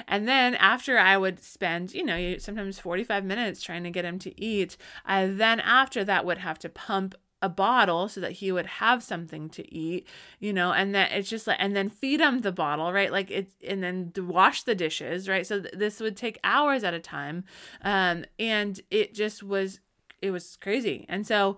and 0.08 0.28
then 0.28 0.56
after 0.56 0.98
i 0.98 1.18
would 1.18 1.42
spend 1.42 1.94
you 1.94 2.04
know 2.04 2.38
sometimes 2.38 2.78
45 2.80 3.24
minutes 3.24 3.62
trying 3.62 3.84
to 3.84 3.90
get 3.90 4.06
him 4.06 4.20
to 4.20 4.42
eat 4.42 4.76
i 5.06 5.26
then 5.26 5.60
after 5.62 6.04
that 6.04 6.26
would 6.26 6.40
have 6.40 6.60
to 6.60 6.70
pump 6.70 7.16
a 7.42 7.48
bottle 7.48 8.10
so 8.10 8.20
that 8.20 8.34
he 8.34 8.52
would 8.52 8.66
have 8.66 9.02
something 9.02 9.50
to 9.50 9.74
eat, 9.74 10.06
you 10.40 10.52
know, 10.52 10.74
and 10.74 10.94
then 10.94 11.10
it's 11.12 11.30
just 11.30 11.48
like, 11.48 11.56
and 11.60 11.74
then 11.74 11.90
feed 11.90 12.20
him 12.20 12.40
the 12.40 12.52
bottle, 12.52 12.92
right? 12.92 13.14
Like 13.14 13.32
it, 13.32 13.52
and 13.66 13.82
then 13.82 14.12
wash 14.18 14.64
the 14.64 14.76
dishes, 14.76 15.30
right? 15.30 15.48
So 15.48 15.62
th- 15.62 15.74
this 15.74 16.02
would 16.02 16.18
take 16.18 16.38
hours 16.44 16.84
at 16.84 16.94
a 16.94 17.00
time. 17.00 17.46
Um, 17.82 18.26
and 18.38 18.80
it 18.92 19.14
just 19.14 19.42
was, 19.42 19.80
it 20.22 20.32
was 20.32 20.58
crazy. 20.58 21.06
And 21.08 21.26
so, 21.26 21.56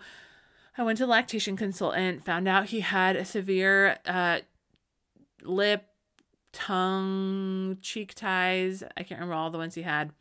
I 0.78 0.84
went 0.84 0.98
to 1.00 1.06
lactation 1.06 1.58
consultant, 1.58 2.24
found 2.24 2.48
out 2.48 2.68
he 2.68 2.80
had 2.80 3.16
a 3.16 3.26
severe 3.26 3.98
uh, 4.06 4.40
lip, 5.44 5.86
tongue, 6.54 7.78
cheek 7.82 8.14
ties. 8.14 8.84
I 8.96 9.04
can't 9.04 9.20
remember 9.20 9.36
all 9.36 9.52
the 9.52 9.58
ones 9.58 9.76
he 9.76 9.82
had. 9.82 10.12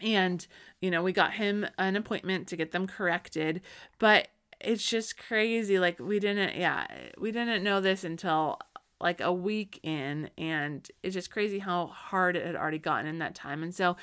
And, 0.00 0.46
you 0.80 0.90
know, 0.90 1.02
we 1.02 1.12
got 1.12 1.34
him 1.34 1.66
an 1.78 1.94
appointment 1.94 2.48
to 2.48 2.56
get 2.56 2.72
them 2.72 2.86
corrected. 2.86 3.60
But 3.98 4.28
it's 4.60 4.88
just 4.88 5.18
crazy. 5.18 5.78
Like, 5.78 5.98
we 5.98 6.18
didn't, 6.20 6.56
yeah, 6.56 6.86
we 7.18 7.32
didn't 7.32 7.62
know 7.62 7.80
this 7.80 8.02
until 8.02 8.58
like 8.98 9.20
a 9.20 9.32
week 9.32 9.78
in. 9.82 10.30
And 10.38 10.88
it's 11.02 11.14
just 11.14 11.30
crazy 11.30 11.58
how 11.58 11.88
hard 11.88 12.36
it 12.36 12.46
had 12.46 12.56
already 12.56 12.78
gotten 12.78 13.06
in 13.06 13.18
that 13.18 13.34
time. 13.34 13.62
And 13.62 13.74
so, 13.74 13.96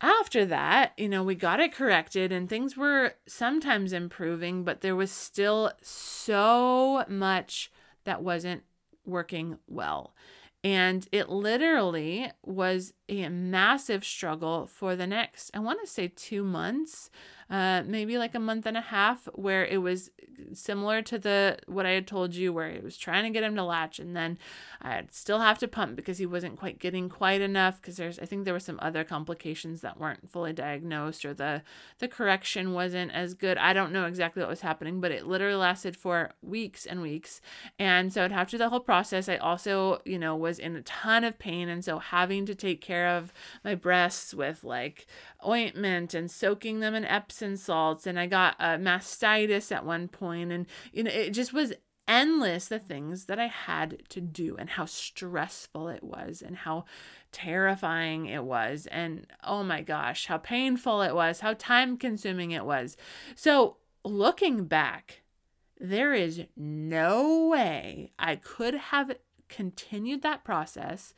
after 0.00 0.44
that, 0.46 0.92
you 0.96 1.08
know, 1.08 1.22
we 1.22 1.34
got 1.34 1.60
it 1.60 1.72
corrected 1.72 2.30
and 2.32 2.48
things 2.48 2.76
were 2.76 3.14
sometimes 3.26 3.92
improving, 3.92 4.64
but 4.64 4.80
there 4.80 4.96
was 4.96 5.10
still 5.10 5.72
so 5.82 7.04
much 7.08 7.70
that 8.04 8.22
wasn't 8.22 8.62
working 9.04 9.58
well. 9.66 10.14
And 10.62 11.06
it 11.12 11.28
literally 11.28 12.30
was 12.44 12.92
a 13.08 13.28
massive 13.28 14.04
struggle 14.04 14.66
for 14.66 14.94
the 14.96 15.06
next, 15.06 15.50
I 15.54 15.60
want 15.60 15.80
to 15.80 15.86
say, 15.86 16.08
two 16.08 16.44
months 16.44 17.10
uh, 17.50 17.82
maybe 17.86 18.18
like 18.18 18.34
a 18.34 18.40
month 18.40 18.66
and 18.66 18.76
a 18.76 18.82
half 18.82 19.26
where 19.34 19.64
it 19.64 19.78
was 19.78 20.10
similar 20.52 21.00
to 21.02 21.18
the 21.18 21.58
what 21.66 21.86
I 21.86 21.90
had 21.90 22.06
told 22.06 22.34
you 22.34 22.52
where 22.52 22.68
it 22.68 22.84
was 22.84 22.96
trying 22.98 23.24
to 23.24 23.30
get 23.30 23.42
him 23.42 23.56
to 23.56 23.64
latch 23.64 23.98
and 23.98 24.14
then 24.14 24.38
I'd 24.82 25.12
still 25.12 25.40
have 25.40 25.58
to 25.60 25.68
pump 25.68 25.96
because 25.96 26.18
he 26.18 26.26
wasn't 26.26 26.58
quite 26.58 26.78
getting 26.78 27.08
quite 27.08 27.40
enough 27.40 27.80
because 27.80 27.96
there's 27.96 28.18
I 28.18 28.26
think 28.26 28.44
there 28.44 28.52
were 28.52 28.60
some 28.60 28.78
other 28.82 29.02
complications 29.02 29.80
that 29.80 29.98
weren't 29.98 30.30
fully 30.30 30.52
diagnosed 30.52 31.24
or 31.24 31.32
the 31.32 31.62
the 32.00 32.08
correction 32.08 32.74
wasn't 32.74 33.12
as 33.12 33.32
good. 33.32 33.56
I 33.56 33.72
don't 33.72 33.92
know 33.92 34.04
exactly 34.04 34.42
what 34.42 34.50
was 34.50 34.60
happening, 34.60 35.00
but 35.00 35.10
it 35.10 35.26
literally 35.26 35.56
lasted 35.56 35.96
for 35.96 36.32
weeks 36.42 36.84
and 36.84 37.00
weeks. 37.00 37.40
And 37.78 38.12
so 38.12 38.24
I'd 38.24 38.32
have 38.32 38.48
to 38.48 38.52
do 38.52 38.58
the 38.58 38.68
whole 38.68 38.80
process. 38.80 39.28
I 39.28 39.36
also, 39.36 40.00
you 40.04 40.18
know, 40.18 40.36
was 40.36 40.58
in 40.58 40.76
a 40.76 40.82
ton 40.82 41.24
of 41.24 41.38
pain 41.38 41.70
and 41.70 41.82
so 41.82 41.98
having 41.98 42.44
to 42.44 42.54
take 42.54 42.82
care 42.82 42.97
care 42.98 43.16
of 43.16 43.32
my 43.64 43.74
breasts 43.74 44.34
with 44.34 44.64
like 44.64 45.06
ointment 45.46 46.14
and 46.14 46.30
soaking 46.30 46.80
them 46.80 46.94
in 46.94 47.04
Epsom 47.04 47.56
salts. 47.56 48.06
And 48.06 48.18
I 48.18 48.26
got 48.26 48.56
a 48.58 48.78
mastitis 48.78 49.72
at 49.72 49.84
one 49.84 50.08
point, 50.08 50.52
and 50.52 50.66
you 50.92 51.02
know, 51.04 51.10
it 51.10 51.30
just 51.30 51.52
was 51.52 51.72
endless 52.06 52.68
the 52.68 52.78
things 52.78 53.26
that 53.26 53.38
I 53.38 53.48
had 53.48 54.02
to 54.08 54.20
do 54.20 54.56
and 54.56 54.70
how 54.70 54.86
stressful 54.86 55.88
it 55.88 56.02
was 56.02 56.40
and 56.40 56.56
how 56.56 56.86
terrifying 57.32 58.24
it 58.24 58.44
was 58.44 58.86
and 58.90 59.26
oh 59.44 59.62
my 59.62 59.82
gosh 59.82 60.24
how 60.24 60.38
painful 60.38 61.02
it 61.02 61.14
was 61.14 61.40
how 61.40 61.52
time 61.52 61.98
consuming 61.98 62.52
it 62.52 62.64
was 62.64 62.96
so 63.36 63.76
looking 64.06 64.64
back 64.64 65.20
there 65.78 66.14
is 66.14 66.44
no 66.56 67.48
way 67.48 68.10
I 68.18 68.36
could 68.36 68.72
have 68.72 69.14
continued 69.50 70.22
that 70.22 70.44
process 70.44 71.12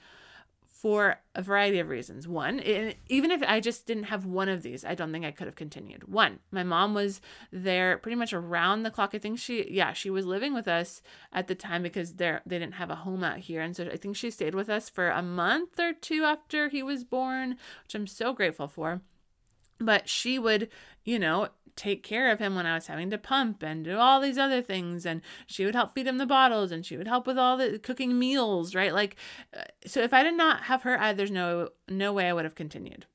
for 0.80 1.16
a 1.34 1.42
variety 1.42 1.78
of 1.78 1.90
reasons. 1.90 2.26
One, 2.26 2.60
even 2.60 3.30
if 3.30 3.42
I 3.46 3.60
just 3.60 3.87
didn't 3.87 4.04
have 4.04 4.25
one 4.25 4.49
of 4.49 4.62
these, 4.62 4.82
I 4.82 4.94
don't 4.94 5.12
think 5.12 5.26
I 5.26 5.30
could 5.30 5.46
have 5.46 5.54
continued. 5.54 6.04
One, 6.08 6.38
my 6.50 6.62
mom 6.62 6.94
was 6.94 7.20
there 7.52 7.99
pretty 7.99 8.16
much 8.16 8.32
around 8.32 8.82
the 8.82 8.90
clock. 8.90 9.10
I 9.14 9.18
think 9.18 9.38
she, 9.38 9.70
yeah, 9.70 9.92
she 9.92 10.08
was 10.08 10.25
living 10.25 10.54
with 10.54 10.66
us 10.66 11.02
at 11.32 11.49
the 11.49 11.54
time 11.54 11.82
because 11.82 12.14
they 12.14 12.38
they 12.46 12.58
didn't 12.58 12.75
have 12.75 12.90
a 12.90 12.94
home 12.94 13.22
out 13.22 13.38
here, 13.38 13.60
and 13.60 13.76
so 13.76 13.84
I 13.84 13.96
think 13.96 14.16
she 14.16 14.30
stayed 14.30 14.54
with 14.54 14.70
us 14.70 14.88
for 14.88 15.10
a 15.10 15.22
month 15.22 15.78
or 15.78 15.92
two 15.92 16.25
after 16.25 16.70
he 16.70 16.82
was 16.82 17.04
born, 17.04 17.56
which 17.84 17.94
I'm 17.94 18.06
so 18.06 18.32
grateful 18.32 18.68
for. 18.68 19.02
But 19.80 20.08
she 20.08 20.38
would, 20.38 20.68
you 21.04 21.18
know, 21.18 21.49
take 21.76 22.02
care 22.02 22.30
of 22.30 22.38
him 22.38 22.54
when 22.54 22.66
I 22.66 22.75
was 22.75 22.88
having 22.88 23.08
to 23.10 23.18
pump 23.18 23.62
and 23.62 23.84
do 23.84 23.96
all 23.96 24.20
these 24.20 24.37
other 24.37 24.60
things. 24.60 25.06
And 25.06 25.22
she 25.46 25.64
would 25.64 25.75
help 25.75 25.94
feed 25.94 26.06
him 26.06 26.18
the 26.18 26.26
bottles 26.26 26.72
and 26.72 26.84
she 26.84 26.96
would 26.96 27.08
help 27.08 27.26
with 27.26 27.38
all 27.38 27.56
the 27.56 27.78
cooking 27.78 28.18
meals, 28.18 28.75
right? 28.75 28.92
Like, 28.92 29.16
uh, 29.56 29.62
so 29.87 30.00
if 30.00 30.12
I 30.12 30.22
did 30.22 30.37
not 30.37 30.64
have 30.64 30.82
her, 30.82 31.00
I, 31.00 31.12
there's 31.12 31.30
no, 31.30 31.70
no 31.88 32.12
way 32.12 32.28
I 32.28 32.32
would 32.32 32.44
have 32.44 32.54
continued. 32.54 33.06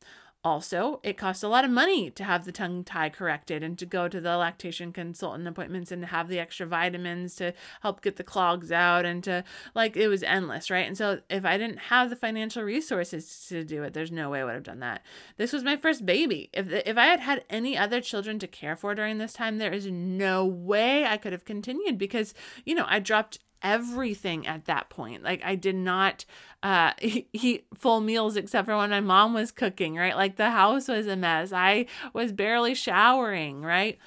Also, 0.45 0.99
it 1.01 1.17
costs 1.17 1.41
a 1.41 1.47
lot 1.47 1.65
of 1.65 1.71
money 1.71 2.11
to 2.11 2.23
have 2.23 2.45
the 2.45 2.51
tongue 2.51 2.83
tie 2.83 3.09
corrected 3.09 3.63
and 3.63 3.79
to 3.79 3.85
go 3.87 4.07
to 4.07 4.21
the 4.21 4.37
lactation 4.37 4.93
consultant 4.93 5.47
appointments 5.47 5.91
and 5.91 6.03
to 6.03 6.07
have 6.07 6.27
the 6.27 6.37
extra 6.37 6.67
vitamins 6.67 7.35
to 7.35 7.51
help 7.81 8.03
get 8.03 8.17
the 8.17 8.23
clogs 8.23 8.71
out 8.71 9.05
and 9.05 9.23
to 9.23 9.43
like 9.73 9.97
it 9.97 10.07
was 10.07 10.21
endless, 10.21 10.69
right? 10.69 10.85
And 10.85 10.95
so 10.95 11.19
if 11.31 11.45
I 11.45 11.57
didn't 11.57 11.79
have 11.79 12.11
the 12.11 12.15
financial 12.15 12.61
resources 12.61 13.47
to 13.49 13.63
do 13.63 13.81
it, 13.81 13.95
there's 13.95 14.11
no 14.11 14.29
way 14.29 14.41
I 14.41 14.43
would 14.43 14.53
have 14.53 14.61
done 14.61 14.81
that. 14.81 15.01
This 15.37 15.51
was 15.51 15.63
my 15.63 15.77
first 15.77 16.05
baby. 16.05 16.51
If 16.53 16.71
if 16.71 16.95
I 16.95 17.07
had 17.07 17.21
had 17.21 17.43
any 17.49 17.75
other 17.75 17.99
children 17.99 18.37
to 18.37 18.47
care 18.47 18.75
for 18.75 18.93
during 18.93 19.17
this 19.17 19.33
time, 19.33 19.57
there 19.57 19.73
is 19.73 19.87
no 19.87 20.45
way 20.45 21.05
I 21.07 21.17
could 21.17 21.33
have 21.33 21.45
continued 21.45 21.97
because, 21.97 22.35
you 22.65 22.75
know, 22.75 22.85
I 22.87 22.99
dropped 22.99 23.39
everything 23.61 24.45
at 24.47 24.65
that 24.65 24.89
point. 24.89 25.23
Like 25.23 25.41
I 25.43 25.55
did 25.55 25.75
not 25.75 26.25
uh, 26.63 26.91
eat 27.01 27.65
full 27.73 28.01
meals 28.01 28.35
except 28.35 28.65
for 28.67 28.77
when 28.77 28.89
my 28.89 29.01
mom 29.01 29.33
was 29.33 29.51
cooking, 29.51 29.95
right? 29.95 30.15
Like 30.15 30.35
the 30.35 30.51
house 30.51 30.87
was 30.87 31.07
a 31.07 31.15
mess. 31.15 31.51
I 31.51 31.85
was 32.13 32.31
barely 32.31 32.75
showering, 32.75 33.61
right? 33.61 33.97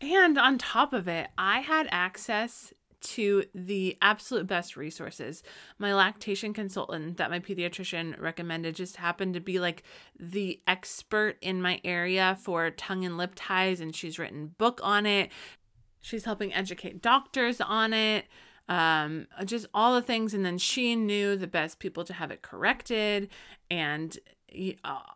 And 0.00 0.38
on 0.38 0.58
top 0.58 0.92
of 0.92 1.08
it, 1.08 1.28
I 1.38 1.60
had 1.60 1.88
access 1.90 2.72
to 3.04 3.44
the 3.54 3.98
absolute 4.00 4.46
best 4.46 4.76
resources. 4.76 5.42
My 5.78 5.94
lactation 5.94 6.54
consultant 6.54 7.18
that 7.18 7.30
my 7.30 7.38
pediatrician 7.38 8.18
recommended 8.20 8.74
just 8.74 8.96
happened 8.96 9.34
to 9.34 9.40
be 9.40 9.60
like 9.60 9.82
the 10.18 10.60
expert 10.66 11.36
in 11.42 11.60
my 11.60 11.80
area 11.84 12.38
for 12.40 12.70
tongue 12.70 13.04
and 13.04 13.18
lip 13.18 13.32
ties 13.34 13.80
and 13.80 13.94
she's 13.94 14.18
written 14.18 14.54
book 14.56 14.80
on 14.82 15.04
it. 15.04 15.30
She's 16.00 16.24
helping 16.24 16.52
educate 16.54 17.02
doctors 17.02 17.60
on 17.60 17.92
it 17.92 18.24
um, 18.68 19.26
just 19.44 19.66
all 19.74 19.94
the 19.94 20.02
things. 20.02 20.34
And 20.34 20.44
then 20.44 20.58
she 20.58 20.96
knew 20.96 21.36
the 21.36 21.46
best 21.46 21.78
people 21.78 22.04
to 22.04 22.12
have 22.12 22.30
it 22.30 22.42
corrected 22.42 23.28
and 23.70 24.18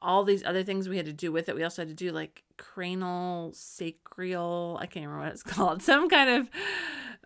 all 0.03 0.25
these 0.25 0.45
other 0.45 0.63
things 0.65 0.89
we 0.89 0.97
had 0.97 1.07
to 1.07 1.13
do 1.13 1.31
with 1.31 1.49
it. 1.49 1.55
We 1.55 1.63
also 1.63 1.83
had 1.83 1.89
to 1.89 1.95
do 1.95 2.11
like 2.11 2.43
cranial 2.57 3.53
sacral, 3.55 4.79
I 4.81 4.87
can't 4.87 5.07
remember 5.07 5.25
what 5.25 5.33
it's 5.33 5.43
called, 5.45 5.83
some 5.83 6.09
kind 6.09 6.31
of 6.31 6.51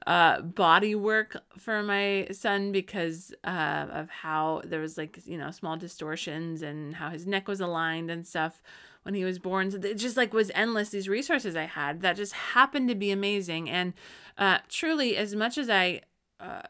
uh, 0.07 0.43
body 0.43 0.95
work 0.95 1.37
for 1.59 1.83
my 1.83 2.29
son 2.33 2.73
because 2.73 3.33
uh, 3.45 3.87
of 3.91 4.11
how 4.11 4.63
there 4.65 4.81
was 4.81 4.99
like, 4.99 5.21
you 5.25 5.39
know, 5.39 5.51
small 5.51 5.77
distortions 5.77 6.63
and 6.63 6.97
how 6.97 7.11
his 7.11 7.27
neck 7.27 7.49
was 7.49 7.61
aligned 7.61 8.11
and 8.11 8.27
stuff 8.27 8.63
when 9.05 9.15
he 9.15 9.25
was 9.25 9.39
born. 9.39 9.71
So 9.71 9.79
it 9.79 9.95
just 9.95 10.17
like 10.17 10.33
was 10.33 10.51
endless, 10.55 10.91
these 10.91 11.09
resources 11.09 11.57
I 11.57 11.65
had 11.65 12.03
that 12.03 12.17
just 12.17 12.33
happened 12.33 12.89
to 12.89 12.95
be 12.95 13.11
amazing. 13.11 13.71
And 13.71 13.95
uh, 14.39 14.59
truly, 14.69 15.17
as 15.17 15.35
much 15.35 15.59
as 15.59 15.71
I 15.71 16.03
uh, 16.43 16.63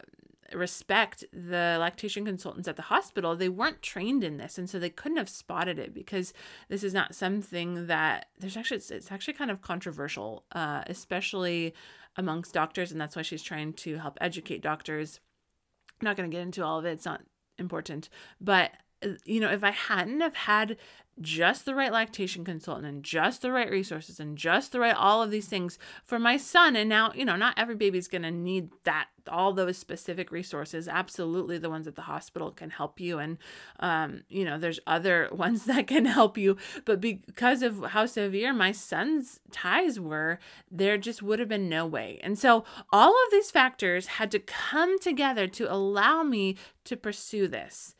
respect 0.55 1.25
the 1.33 1.76
lactation 1.81 2.25
consultants 2.25 2.69
at 2.69 2.76
the 2.76 2.83
hospital, 2.83 3.35
they 3.35 3.49
weren't 3.49 3.83
trained 3.83 4.23
in 4.23 4.37
this, 4.37 4.59
and 4.59 4.69
so 4.69 4.79
they 4.79 4.91
couldn't 4.91 5.19
have 5.19 5.29
spotted 5.29 5.79
it 5.79 5.95
because 5.95 6.33
this 6.69 6.85
is 6.85 6.93
not 6.93 7.14
something 7.14 7.87
that 7.87 8.26
there's 8.38 8.57
actually 8.57 8.76
it's, 8.76 8.91
it's 8.91 9.11
actually 9.11 9.35
kind 9.35 9.50
of 9.50 9.62
controversial, 9.62 10.45
uh, 10.52 10.83
especially 10.87 11.75
amongst 12.17 12.55
doctors, 12.55 12.93
and 12.93 13.00
that's 13.00 13.17
why 13.17 13.23
she's 13.23 13.43
trying 13.43 13.73
to 13.73 13.99
help 13.99 14.19
educate 14.21 14.62
doctors. 14.62 15.21
I'm 16.00 16.07
not 16.07 16.17
going 16.17 16.31
to 16.31 16.35
get 16.37 16.43
into 16.43 16.64
all 16.64 16.79
of 16.79 16.85
it; 16.85 16.93
it's 16.93 17.07
not 17.07 17.23
important, 17.59 18.09
but 18.41 18.73
uh, 19.02 19.11
you 19.25 19.41
know, 19.41 19.50
if 19.50 19.64
I 19.64 19.71
hadn't 19.71 20.21
have 20.21 20.35
had 20.35 20.76
just 21.21 21.66
the 21.66 21.75
right 21.75 21.92
lactation 21.92 22.45
consultant 22.45 22.87
and 22.87 23.02
just 23.02 23.42
the 23.42 23.52
right 23.52 23.71
resources 23.71 24.19
and 24.19 24.38
just 24.38 24.73
the 24.73 24.81
right 24.81 24.97
all 24.97 25.23
of 25.23 25.31
these 25.31 25.47
things 25.47 25.78
for 26.04 26.19
my 26.19 26.37
son. 26.37 26.75
And 26.75 26.88
now 26.88 27.12
you 27.14 27.25
know 27.25 27.37
not 27.37 27.54
every 27.57 27.75
baby's 27.75 28.09
going 28.09 28.23
to 28.23 28.31
need 28.31 28.71
that 28.85 29.09
all 29.28 29.52
those 29.52 29.76
specific 29.78 30.33
resources. 30.33 30.88
Absolutely 30.88 31.59
the 31.59 31.71
ones 31.71 31.87
at 31.87 31.97
the 31.97 32.02
hospital 32.02 32.50
can 32.50 32.71
help 32.71 32.99
you. 32.99 33.19
And 33.19 33.38
um, 33.81 34.23
you 34.28 34.45
know 34.45 34.59
there's 34.59 34.81
other 34.87 35.28
ones 35.33 35.64
that 35.66 35.87
can 35.87 36.07
help 36.07 36.38
you. 36.38 36.57
But 36.85 37.00
because 37.00 37.62
of 37.62 37.85
how 37.90 38.07
severe 38.07 38.52
my 38.52 38.73
son's 38.73 39.40
ties 39.50 40.00
were 40.00 40.38
there 40.71 40.97
just 40.97 41.23
would 41.23 41.38
have 41.38 41.49
been 41.49 41.69
no 41.69 41.87
way. 41.87 42.19
And 42.23 42.38
so 42.38 42.64
all 42.90 43.11
of 43.11 43.31
these 43.31 43.50
factors 43.50 44.07
had 44.07 44.31
to 44.31 44.38
come 44.38 44.99
together 44.99 45.47
to 45.47 45.73
allow 45.73 46.23
me 46.23 46.57
to 46.85 46.97
pursue 46.97 47.49
this 47.49 47.95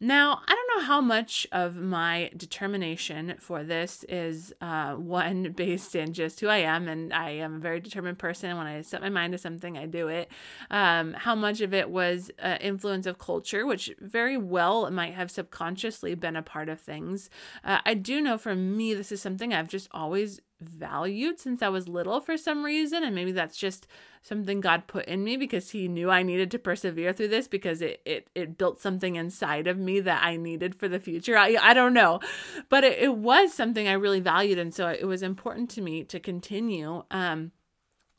now, 0.00 0.40
I 0.46 0.54
don't 0.54 0.78
know 0.78 0.86
how 0.86 1.00
much 1.00 1.46
of 1.50 1.76
my 1.76 2.30
determination 2.36 3.34
for 3.40 3.64
this 3.64 4.04
is 4.08 4.54
uh, 4.60 4.94
one 4.94 5.52
based 5.56 5.96
in 5.96 6.12
just 6.12 6.38
who 6.38 6.46
I 6.48 6.58
am, 6.58 6.86
and 6.86 7.12
I 7.12 7.30
am 7.30 7.56
a 7.56 7.58
very 7.58 7.80
determined 7.80 8.18
person. 8.18 8.56
When 8.56 8.66
I 8.66 8.82
set 8.82 9.00
my 9.00 9.08
mind 9.08 9.32
to 9.32 9.38
something, 9.38 9.76
I 9.76 9.86
do 9.86 10.06
it. 10.06 10.30
Um, 10.70 11.14
how 11.14 11.34
much 11.34 11.60
of 11.60 11.74
it 11.74 11.90
was 11.90 12.30
uh, 12.40 12.58
influence 12.60 13.06
of 13.06 13.18
culture, 13.18 13.66
which 13.66 13.90
very 14.00 14.36
well 14.36 14.88
might 14.90 15.14
have 15.14 15.30
subconsciously 15.30 16.14
been 16.14 16.36
a 16.36 16.42
part 16.42 16.68
of 16.68 16.80
things. 16.80 17.28
Uh, 17.64 17.78
I 17.84 17.94
do 17.94 18.20
know 18.20 18.38
for 18.38 18.54
me, 18.54 18.94
this 18.94 19.10
is 19.10 19.20
something 19.20 19.52
I've 19.52 19.68
just 19.68 19.88
always 19.92 20.40
valued 20.60 21.38
since 21.38 21.62
I 21.62 21.68
was 21.68 21.88
little 21.88 22.20
for 22.20 22.36
some 22.36 22.64
reason. 22.64 23.04
And 23.04 23.14
maybe 23.14 23.32
that's 23.32 23.56
just 23.56 23.86
something 24.22 24.60
God 24.60 24.86
put 24.86 25.06
in 25.06 25.24
me 25.24 25.36
because 25.36 25.70
he 25.70 25.88
knew 25.88 26.10
I 26.10 26.22
needed 26.22 26.50
to 26.52 26.58
persevere 26.58 27.12
through 27.12 27.28
this 27.28 27.48
because 27.48 27.80
it 27.80 28.00
it, 28.04 28.28
it 28.34 28.58
built 28.58 28.80
something 28.80 29.16
inside 29.16 29.66
of 29.66 29.78
me 29.78 30.00
that 30.00 30.22
I 30.22 30.36
needed 30.36 30.74
for 30.74 30.88
the 30.88 31.00
future. 31.00 31.36
I, 31.36 31.56
I 31.60 31.74
don't 31.74 31.94
know. 31.94 32.20
But 32.68 32.84
it, 32.84 32.98
it 32.98 33.14
was 33.16 33.54
something 33.54 33.88
I 33.88 33.92
really 33.92 34.20
valued. 34.20 34.58
And 34.58 34.74
so 34.74 34.88
it 34.88 35.04
was 35.04 35.22
important 35.22 35.70
to 35.70 35.80
me 35.80 36.04
to 36.04 36.20
continue. 36.20 37.04
Um, 37.10 37.52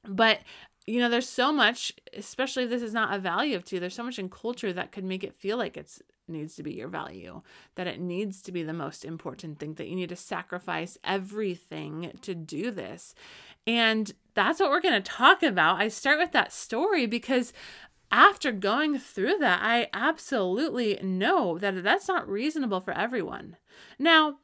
but 0.07 0.39
you 0.87 0.99
know, 0.99 1.09
there's 1.09 1.29
so 1.29 1.51
much, 1.51 1.93
especially 2.13 2.63
if 2.63 2.71
this 2.71 2.81
is 2.81 2.93
not 2.93 3.13
a 3.13 3.19
value 3.19 3.55
of 3.55 3.63
two, 3.63 3.79
there's 3.79 3.93
so 3.93 4.03
much 4.03 4.17
in 4.17 4.27
culture 4.27 4.73
that 4.73 4.91
could 4.91 5.03
make 5.03 5.23
it 5.23 5.35
feel 5.35 5.55
like 5.55 5.77
it's 5.77 6.01
needs 6.29 6.55
to 6.55 6.63
be 6.63 6.73
your 6.73 6.87
value, 6.87 7.41
that 7.75 7.87
it 7.87 7.99
needs 7.99 8.41
to 8.43 8.51
be 8.51 8.63
the 8.63 8.73
most 8.73 9.03
important 9.03 9.59
thing, 9.59 9.73
that 9.75 9.87
you 9.87 9.95
need 9.95 10.09
to 10.09 10.15
sacrifice 10.15 10.97
everything 11.03 12.11
to 12.21 12.35
do 12.35 12.71
this. 12.71 13.13
And 13.67 14.11
that's 14.33 14.59
what 14.59 14.69
we're 14.69 14.81
going 14.81 15.01
to 15.01 15.11
talk 15.11 15.43
about. 15.43 15.81
I 15.81 15.87
start 15.87 16.19
with 16.19 16.31
that 16.31 16.53
story 16.53 17.05
because 17.05 17.53
after 18.11 18.51
going 18.51 18.97
through 18.97 19.37
that, 19.39 19.59
I 19.61 19.87
absolutely 19.93 20.99
know 21.03 21.57
that 21.57 21.83
that's 21.83 22.07
not 22.07 22.27
reasonable 22.27 22.79
for 22.81 22.91
everyone. 22.91 23.57
Now, 23.99 24.37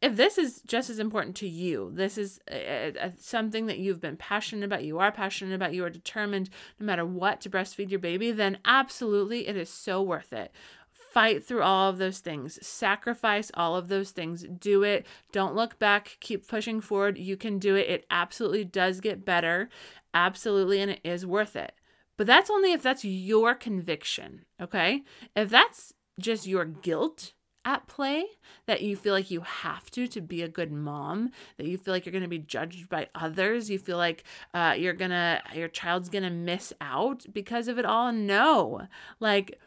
if 0.00 0.14
this 0.14 0.38
is 0.38 0.62
just 0.64 0.90
as 0.90 1.00
important 1.00 1.34
to 1.36 1.48
you, 1.48 1.90
this 1.92 2.16
is 2.16 2.38
a, 2.48 2.92
a, 3.00 3.12
something 3.18 3.66
that 3.66 3.78
you've 3.78 4.00
been 4.00 4.16
passionate 4.16 4.64
about, 4.64 4.84
you 4.84 4.98
are 5.00 5.10
passionate 5.10 5.54
about, 5.54 5.74
you 5.74 5.84
are 5.84 5.90
determined 5.90 6.50
no 6.78 6.86
matter 6.86 7.04
what 7.04 7.40
to 7.40 7.50
breastfeed 7.50 7.90
your 7.90 7.98
baby, 7.98 8.30
then 8.30 8.58
absolutely 8.64 9.48
it 9.48 9.56
is 9.56 9.68
so 9.68 10.00
worth 10.00 10.32
it 10.32 10.52
fight 11.12 11.44
through 11.44 11.62
all 11.62 11.90
of 11.90 11.98
those 11.98 12.18
things, 12.18 12.58
sacrifice 12.66 13.50
all 13.54 13.76
of 13.76 13.88
those 13.88 14.10
things, 14.10 14.44
do 14.58 14.82
it. 14.82 15.06
Don't 15.32 15.54
look 15.54 15.78
back, 15.78 16.16
keep 16.20 16.46
pushing 16.46 16.80
forward. 16.80 17.18
You 17.18 17.36
can 17.36 17.58
do 17.58 17.74
it. 17.76 17.88
It 17.88 18.06
absolutely 18.10 18.64
does 18.64 19.00
get 19.00 19.24
better. 19.24 19.68
Absolutely, 20.14 20.80
and 20.80 20.90
it 20.90 21.00
is 21.04 21.26
worth 21.26 21.56
it. 21.56 21.72
But 22.16 22.26
that's 22.26 22.50
only 22.50 22.72
if 22.72 22.82
that's 22.82 23.04
your 23.04 23.54
conviction, 23.54 24.44
okay? 24.60 25.04
If 25.36 25.50
that's 25.50 25.94
just 26.18 26.46
your 26.46 26.64
guilt 26.64 27.32
at 27.64 27.86
play, 27.86 28.24
that 28.66 28.82
you 28.82 28.96
feel 28.96 29.12
like 29.12 29.30
you 29.30 29.42
have 29.42 29.90
to 29.90 30.08
to 30.08 30.20
be 30.20 30.42
a 30.42 30.48
good 30.48 30.72
mom, 30.72 31.30
that 31.58 31.66
you 31.66 31.76
feel 31.76 31.92
like 31.92 32.06
you're 32.06 32.12
going 32.12 32.22
to 32.22 32.28
be 32.28 32.38
judged 32.38 32.88
by 32.88 33.08
others, 33.14 33.70
you 33.70 33.78
feel 33.78 33.98
like 33.98 34.24
uh, 34.54 34.74
you're 34.76 34.94
to, 35.10 35.42
your 35.54 35.68
child's 35.68 36.08
to 36.24 36.30
miss 36.30 36.72
out 36.80 37.24
because 37.32 37.68
of 37.68 37.78
it 37.78 37.84
all. 37.84 38.10
No. 38.10 38.88
Like, 39.20 39.60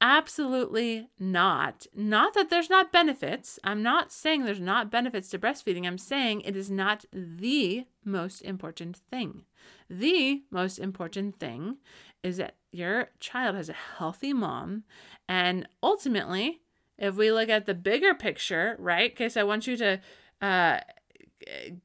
Absolutely 0.00 1.08
not. 1.18 1.86
Not 1.94 2.32
that 2.34 2.48
there's 2.48 2.70
not 2.70 2.90
benefits. 2.90 3.58
I'm 3.62 3.82
not 3.82 4.10
saying 4.10 4.44
there's 4.44 4.58
not 4.58 4.90
benefits 4.90 5.28
to 5.30 5.38
breastfeeding. 5.38 5.86
I'm 5.86 5.98
saying 5.98 6.40
it 6.40 6.56
is 6.56 6.70
not 6.70 7.04
the 7.12 7.84
most 8.02 8.40
important 8.40 8.96
thing. 8.96 9.44
The 9.90 10.42
most 10.50 10.78
important 10.78 11.38
thing 11.38 11.76
is 12.22 12.38
that 12.38 12.56
your 12.72 13.10
child 13.20 13.56
has 13.56 13.68
a 13.68 13.74
healthy 13.98 14.32
mom. 14.32 14.84
And 15.28 15.68
ultimately, 15.82 16.62
if 16.96 17.16
we 17.16 17.30
look 17.30 17.50
at 17.50 17.66
the 17.66 17.74
bigger 17.74 18.14
picture, 18.14 18.76
right? 18.78 19.12
Okay, 19.12 19.28
so 19.28 19.42
I 19.42 19.44
want 19.44 19.66
you 19.66 19.76
to 19.78 20.00
uh, 20.40 20.80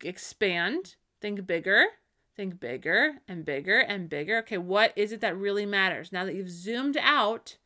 expand, 0.03 0.95
think 1.19 1.45
bigger, 1.45 1.85
think 2.35 2.59
bigger 2.59 3.15
and 3.27 3.43
bigger 3.43 3.79
and 3.79 4.07
bigger. 4.07 4.37
Okay, 4.39 4.57
what 4.57 4.93
is 4.95 5.11
it 5.11 5.21
that 5.21 5.37
really 5.37 5.65
matters? 5.65 6.11
Now 6.13 6.23
that 6.23 6.35
you've 6.35 6.49
zoomed 6.49 6.97
out, 7.01 7.57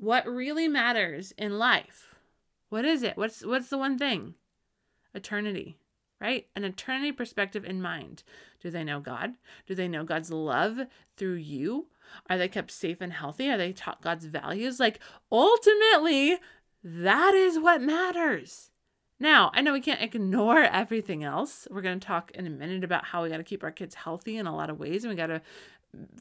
what 0.00 0.26
really 0.26 0.66
matters 0.66 1.32
in 1.36 1.58
life? 1.58 2.14
What 2.70 2.84
is 2.84 3.02
it? 3.02 3.16
What's 3.16 3.44
what's 3.44 3.68
the 3.68 3.78
one 3.78 3.98
thing? 3.98 4.34
Eternity, 5.14 5.76
right? 6.20 6.46
An 6.56 6.64
eternity 6.64 7.12
perspective 7.12 7.64
in 7.64 7.82
mind. 7.82 8.22
Do 8.62 8.70
they 8.70 8.82
know 8.82 9.00
God? 9.00 9.34
Do 9.66 9.74
they 9.74 9.88
know 9.88 10.04
God's 10.04 10.30
love 10.30 10.80
through 11.16 11.34
you? 11.34 11.88
Are 12.28 12.38
they 12.38 12.48
kept 12.48 12.70
safe 12.70 13.00
and 13.00 13.12
healthy? 13.12 13.50
Are 13.50 13.58
they 13.58 13.72
taught 13.72 14.02
God's 14.02 14.24
values? 14.24 14.80
Like 14.80 15.00
ultimately, 15.30 16.38
that 16.82 17.34
is 17.34 17.58
what 17.58 17.82
matters. 17.82 18.70
Now, 19.18 19.50
I 19.52 19.60
know 19.60 19.74
we 19.74 19.82
can't 19.82 20.00
ignore 20.00 20.62
everything 20.62 21.22
else. 21.22 21.68
We're 21.70 21.82
going 21.82 22.00
to 22.00 22.06
talk 22.06 22.30
in 22.30 22.46
a 22.46 22.50
minute 22.50 22.84
about 22.84 23.04
how 23.04 23.22
we 23.22 23.28
got 23.28 23.36
to 23.36 23.44
keep 23.44 23.62
our 23.62 23.70
kids 23.70 23.94
healthy 23.96 24.38
in 24.38 24.46
a 24.46 24.56
lot 24.56 24.70
of 24.70 24.80
ways 24.80 25.04
and 25.04 25.10
we 25.10 25.16
got 25.16 25.26
to 25.26 25.42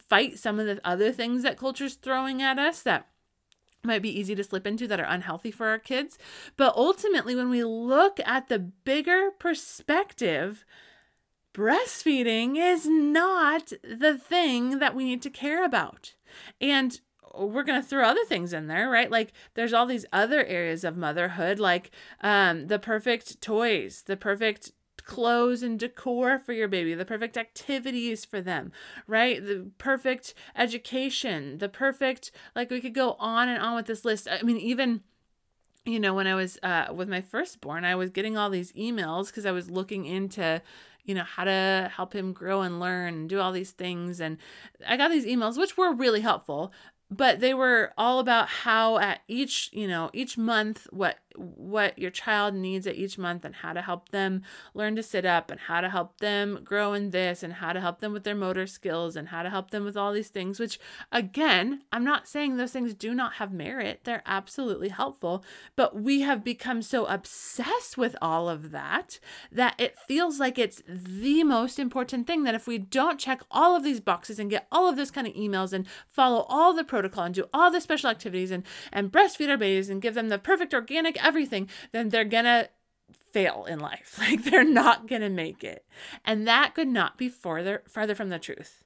fight 0.10 0.38
some 0.38 0.60
of 0.60 0.66
the 0.66 0.82
other 0.84 1.14
things 1.14 1.44
that 1.44 1.58
culture's 1.58 1.94
throwing 1.94 2.42
at 2.42 2.60
us 2.60 2.82
that 2.82 3.08
might 3.84 4.02
be 4.02 4.20
easy 4.20 4.36
to 4.36 4.44
slip 4.44 4.68
into 4.68 4.88
that 4.88 5.00
are 5.00 5.06
unhealthy 5.06 5.52
for 5.52 5.68
our 5.68 5.80
kids. 5.80 6.18
But 6.58 6.76
ultimately, 6.76 7.36
when 7.36 7.50
we 7.50 7.64
look 7.64 8.20
at 8.26 8.48
the 8.48 8.60
bigger 8.60 9.32
perspective, 9.38 10.66
breastfeeding 11.54 12.56
is 12.58 12.86
not 12.86 13.72
the 13.84 14.18
thing 14.18 14.80
that 14.80 14.96
we 14.96 15.06
need 15.06 15.22
to 15.24 15.30
care 15.30 15.64
about. 15.64 16.16
And 16.60 17.00
we're 17.36 17.64
going 17.64 17.82
to 17.82 17.88
throw 17.88 18.06
other 18.06 18.26
things 18.26 18.54
in 18.54 18.68
there, 18.68 18.90
right? 18.90 19.10
Like 19.10 19.34
there's 19.54 19.74
all 19.74 19.86
these 19.86 20.06
other 20.12 20.44
areas 20.46 20.84
of 20.84 20.98
motherhood, 20.98 21.60
like 21.60 21.92
um, 22.22 22.68
the 22.68 22.80
perfect 22.80 23.42
toys, 23.42 24.04
the 24.06 24.18
perfect 24.18 24.72
clothes 25.06 25.64
and 25.64 25.80
decor 25.80 26.40
for 26.40 26.54
your 26.54 26.68
baby, 26.68 26.94
the 26.94 27.06
perfect 27.06 27.38
activities 27.38 28.26
for 28.26 28.42
them, 28.42 28.72
right? 29.08 29.44
The 29.44 29.72
perfect 29.78 30.34
education, 30.56 31.58
the 31.58 31.70
perfect, 31.70 32.32
like 32.56 32.70
we 32.70 32.82
could 32.82 32.94
go 32.94 33.14
on 33.20 33.50
and 33.50 33.62
on 33.62 33.76
with 33.76 33.86
this 33.86 34.06
list. 34.06 34.28
I 34.30 34.42
mean, 34.44 34.58
even 34.58 35.02
you 35.86 36.00
know 36.00 36.14
when 36.14 36.28
i 36.28 36.36
was 36.36 36.58
uh, 36.62 36.88
with 36.94 37.08
my 37.08 37.22
firstborn 37.22 37.86
i 37.86 37.96
was 37.96 38.10
getting 38.10 38.38
all 38.38 38.50
these 38.50 38.74
emails 38.74 39.28
because 39.28 39.46
i 39.46 39.52
was 39.52 39.70
looking 39.70 40.06
into 40.06 40.62
you 41.06 41.16
know 41.16 41.24
how 41.24 41.44
to 41.44 41.90
help 41.96 42.14
him 42.14 42.34
grow 42.34 42.62
and 42.62 42.80
learn 42.80 43.14
and 43.14 43.30
do 43.30 43.40
all 43.40 43.52
these 43.52 43.72
things 43.72 44.20
and 44.20 44.38
i 44.88 44.98
got 44.98 45.10
these 45.10 45.26
emails 45.26 45.58
which 45.58 45.78
were 45.78 45.94
really 45.94 46.22
helpful 46.22 46.72
but 47.10 47.40
they 47.40 47.54
were 47.54 47.92
all 47.98 48.20
about 48.20 48.48
how 48.48 49.00
at 49.00 49.22
each 49.28 49.70
you 49.74 49.88
know 49.88 50.10
each 50.14 50.38
month 50.38 50.88
what 50.92 51.18
what 51.36 51.98
your 51.98 52.12
child 52.12 52.54
needs 52.54 52.88
at 52.88 52.96
each 52.96 53.18
month 53.18 53.46
and 53.46 53.56
how 53.56 53.74
to 53.74 53.82
help 53.82 54.10
them 54.10 54.42
learn 54.74 54.96
to 54.96 55.04
sit 55.04 55.26
up 55.26 55.52
and 55.52 55.62
how 55.62 55.82
to 55.82 55.90
help 55.90 56.18
them 56.20 56.60
grow 56.64 56.94
in 56.94 57.12
this 57.12 57.44
and 57.44 57.54
how 57.54 57.74
to 57.74 57.82
help 57.82 58.00
them 58.00 58.14
with 58.14 58.24
their 58.24 58.36
motor 58.36 58.68
skills 58.68 59.16
and 59.16 59.30
how 59.30 59.44
to 59.44 59.50
help 59.50 59.72
them 59.72 59.84
with 59.84 59.98
all 59.98 60.12
these 60.12 60.30
things 60.30 60.60
which 60.60 60.80
again 61.12 61.82
i'm 61.92 62.04
not 62.04 62.28
saying 62.28 62.58
those 62.58 62.72
things 62.72 62.94
do 62.94 63.14
not 63.14 63.34
have 63.34 63.52
merit. 63.52 64.02
They're 64.04 64.24
absolutely 64.26 64.90
helpful. 64.90 65.44
But 65.76 66.00
we 66.00 66.22
have 66.22 66.44
become 66.44 66.82
so 66.82 67.06
obsessed 67.06 67.98
with 67.98 68.16
all 68.22 68.50
of 68.50 68.72
that 68.72 69.20
that 69.52 69.76
it 69.78 69.98
feels 70.08 70.40
like 70.40 70.58
it's 70.58 70.82
the 70.88 71.44
most 71.44 71.80
important 71.80 72.28
thing 72.28 72.44
that 72.44 72.56
if 72.56 72.68
we 72.68 72.78
don't 72.78 73.20
check 73.20 73.42
all 73.52 73.76
of 73.76 73.84
these 73.84 74.00
boxes 74.00 74.40
and 74.40 74.50
get 74.50 74.68
all 74.72 74.88
of 74.88 74.96
those 74.96 75.12
kind 75.12 75.28
of 75.28 75.34
emails 75.34 75.74
and 75.74 75.88
follow 76.08 76.46
all 76.50 76.74
the 76.74 76.84
protocol 76.84 77.24
and 77.24 77.36
do 77.36 77.46
all 77.54 77.72
the 77.72 77.82
special 77.82 78.10
activities 78.10 78.52
and 78.52 78.64
and 78.92 79.12
breastfeed 79.12 79.50
our 79.50 79.58
babies 79.58 79.90
and 79.90 80.02
give 80.02 80.14
them 80.14 80.30
the 80.30 80.38
perfect 80.38 80.74
organic 80.74 81.22
everything, 81.30 81.70
then 81.92 82.10
they're 82.10 82.26
gonna 82.26 82.70
fail 83.32 83.66
in 83.70 83.80
life. 83.80 84.18
Like 84.30 84.44
they're 84.44 84.64
not 84.64 85.08
gonna 85.08 85.30
make 85.30 85.64
it. 85.64 85.86
And 86.26 86.48
that 86.48 86.76
could 86.76 86.88
not 86.88 87.18
be 87.18 87.30
farther 87.30 87.84
farther 87.88 88.16
from 88.16 88.30
the 88.30 88.40
truth. 88.40 88.84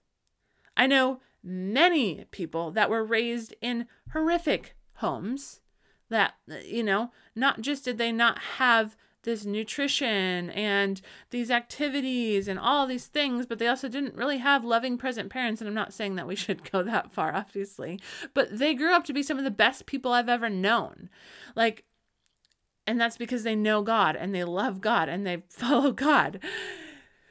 I 0.75 0.85
know 0.87 1.21
many 1.43 2.25
people 2.31 2.71
that 2.71 2.89
were 2.89 3.03
raised 3.03 3.55
in 3.61 3.87
horrific 4.11 4.75
homes 4.95 5.61
that 6.09 6.35
you 6.65 6.83
know, 6.83 7.11
not 7.35 7.61
just 7.61 7.85
did 7.85 7.97
they 7.97 8.11
not 8.11 8.39
have 8.57 8.95
this 9.23 9.45
nutrition 9.45 10.49
and 10.49 11.01
these 11.31 11.49
activities 11.49 12.47
and 12.47 12.59
all 12.59 12.85
these 12.85 13.07
things, 13.07 13.45
but 13.45 13.57
they 13.57 13.67
also 13.67 13.87
didn't 13.87 14.15
really 14.15 14.37
have 14.37 14.63
loving 14.63 14.97
present 14.97 15.29
parents. 15.29 15.61
And 15.61 15.67
I'm 15.67 15.73
not 15.73 15.93
saying 15.93 16.15
that 16.15 16.27
we 16.27 16.35
should 16.43 16.69
go 16.69 16.83
that 16.83 17.11
far, 17.11 17.33
obviously, 17.33 17.99
but 18.33 18.57
they 18.57 18.73
grew 18.73 18.93
up 18.93 19.05
to 19.05 19.13
be 19.13 19.23
some 19.23 19.37
of 19.37 19.43
the 19.43 19.51
best 19.51 19.85
people 19.85 20.13
I've 20.13 20.29
ever 20.29 20.49
known. 20.49 21.09
Like, 21.55 21.85
and 22.85 22.99
that's 22.99 23.17
because 23.17 23.43
they 23.43 23.55
know 23.55 23.81
God 23.81 24.15
and 24.15 24.33
they 24.33 24.43
love 24.43 24.81
God 24.81 25.09
and 25.09 25.25
they 25.25 25.43
follow 25.49 25.91
God. 25.91 26.39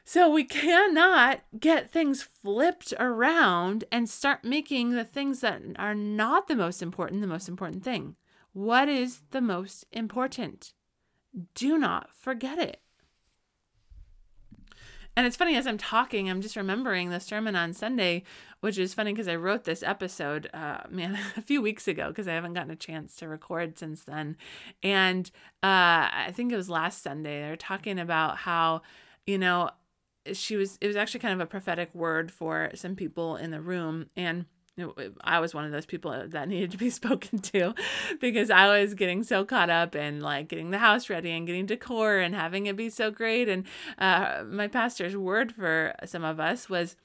So 0.05 0.29
we 0.29 0.45
cannot 0.45 1.41
get 1.59 1.91
things 1.91 2.23
flipped 2.23 2.93
around 2.99 3.85
and 3.93 4.09
start 4.11 4.45
making 4.45 4.91
the 4.91 5.05
things 5.05 5.41
that 5.41 5.63
are 5.77 5.95
not 5.95 6.49
the 6.49 6.57
most 6.57 6.83
important 6.83 7.21
the 7.21 7.27
most 7.27 7.49
important 7.49 7.85
thing. 7.85 8.17
What 8.53 8.89
is 8.89 9.23
the 9.31 9.41
most 9.41 9.87
important? 9.93 10.75
Do 11.55 11.79
not 11.79 12.11
forget 12.13 12.59
it. 12.59 12.82
And 15.17 15.27
it's 15.27 15.37
funny 15.37 15.57
as 15.57 15.67
I'm 15.67 15.77
talking, 15.77 16.31
I'm 16.31 16.41
just 16.41 16.57
remembering 16.57 17.11
the 17.11 17.21
sermon 17.21 17.55
on 17.55 17.75
Sunday, 17.75 18.23
which 18.61 18.79
is 18.79 18.95
funny 18.95 19.13
because 19.13 19.29
I 19.29 19.37
wrote 19.37 19.65
this 19.65 19.83
episode, 19.83 20.49
uh, 20.55 20.79
man, 20.89 21.19
a 21.37 21.43
few 21.43 21.61
weeks 21.61 21.87
ago 21.87 22.09
because 22.09 22.27
I 22.27 22.33
haven't 22.33 22.55
gotten 22.55 22.71
a 22.71 22.77
chance 22.77 23.17
to 23.17 23.29
record 23.29 23.79
since 23.79 24.05
then. 24.05 24.37
And 24.83 25.31
uh, 25.63 26.09
I 26.13 26.33
think 26.33 26.51
it 26.51 26.57
was 26.57 26.71
last 26.71 27.03
Sunday. 27.03 27.41
They're 27.43 27.57
talking 27.57 27.99
about 27.99 28.39
how, 28.39 28.83
you 29.27 29.37
know, 29.37 29.71
she 30.33 30.57
was. 30.57 30.79
It 30.81 30.87
was 30.87 30.97
actually 30.97 31.21
kind 31.21 31.35
of 31.35 31.41
a 31.41 31.51
prophetic 31.51 31.93
word 31.95 32.31
for 32.31 32.71
some 32.75 32.95
people 32.95 33.37
in 33.37 33.51
the 33.51 33.61
room, 33.61 34.07
and 34.17 34.47
I 35.21 35.39
was 35.39 35.55
one 35.55 35.67
of 35.67 35.73
those 35.73 35.85
people 35.85 36.29
that 36.29 36.49
needed 36.49 36.71
to 36.71 36.79
be 36.79 36.91
spoken 36.91 37.39
to 37.41 37.75
because 38.21 38.51
I 38.51 38.81
was 38.81 38.95
getting 38.95 39.23
so 39.23 39.45
caught 39.45 39.71
up 39.71 39.95
in 39.95 40.21
like 40.21 40.49
getting 40.49 40.71
the 40.71 40.79
house 40.79 41.11
ready 41.11 41.31
and 41.31 41.47
getting 41.47 41.67
decor 41.67 42.19
and 42.19 42.35
having 42.35 42.67
it 42.67 42.77
be 42.77 42.89
so 42.89 43.11
great. 43.11 43.49
And 43.49 43.65
uh, 43.99 44.45
my 44.47 44.69
pastor's 44.69 45.17
word 45.17 45.53
for 45.53 45.95
some 46.07 46.25
of 46.25 46.41
us 46.41 46.71
was 46.71 46.97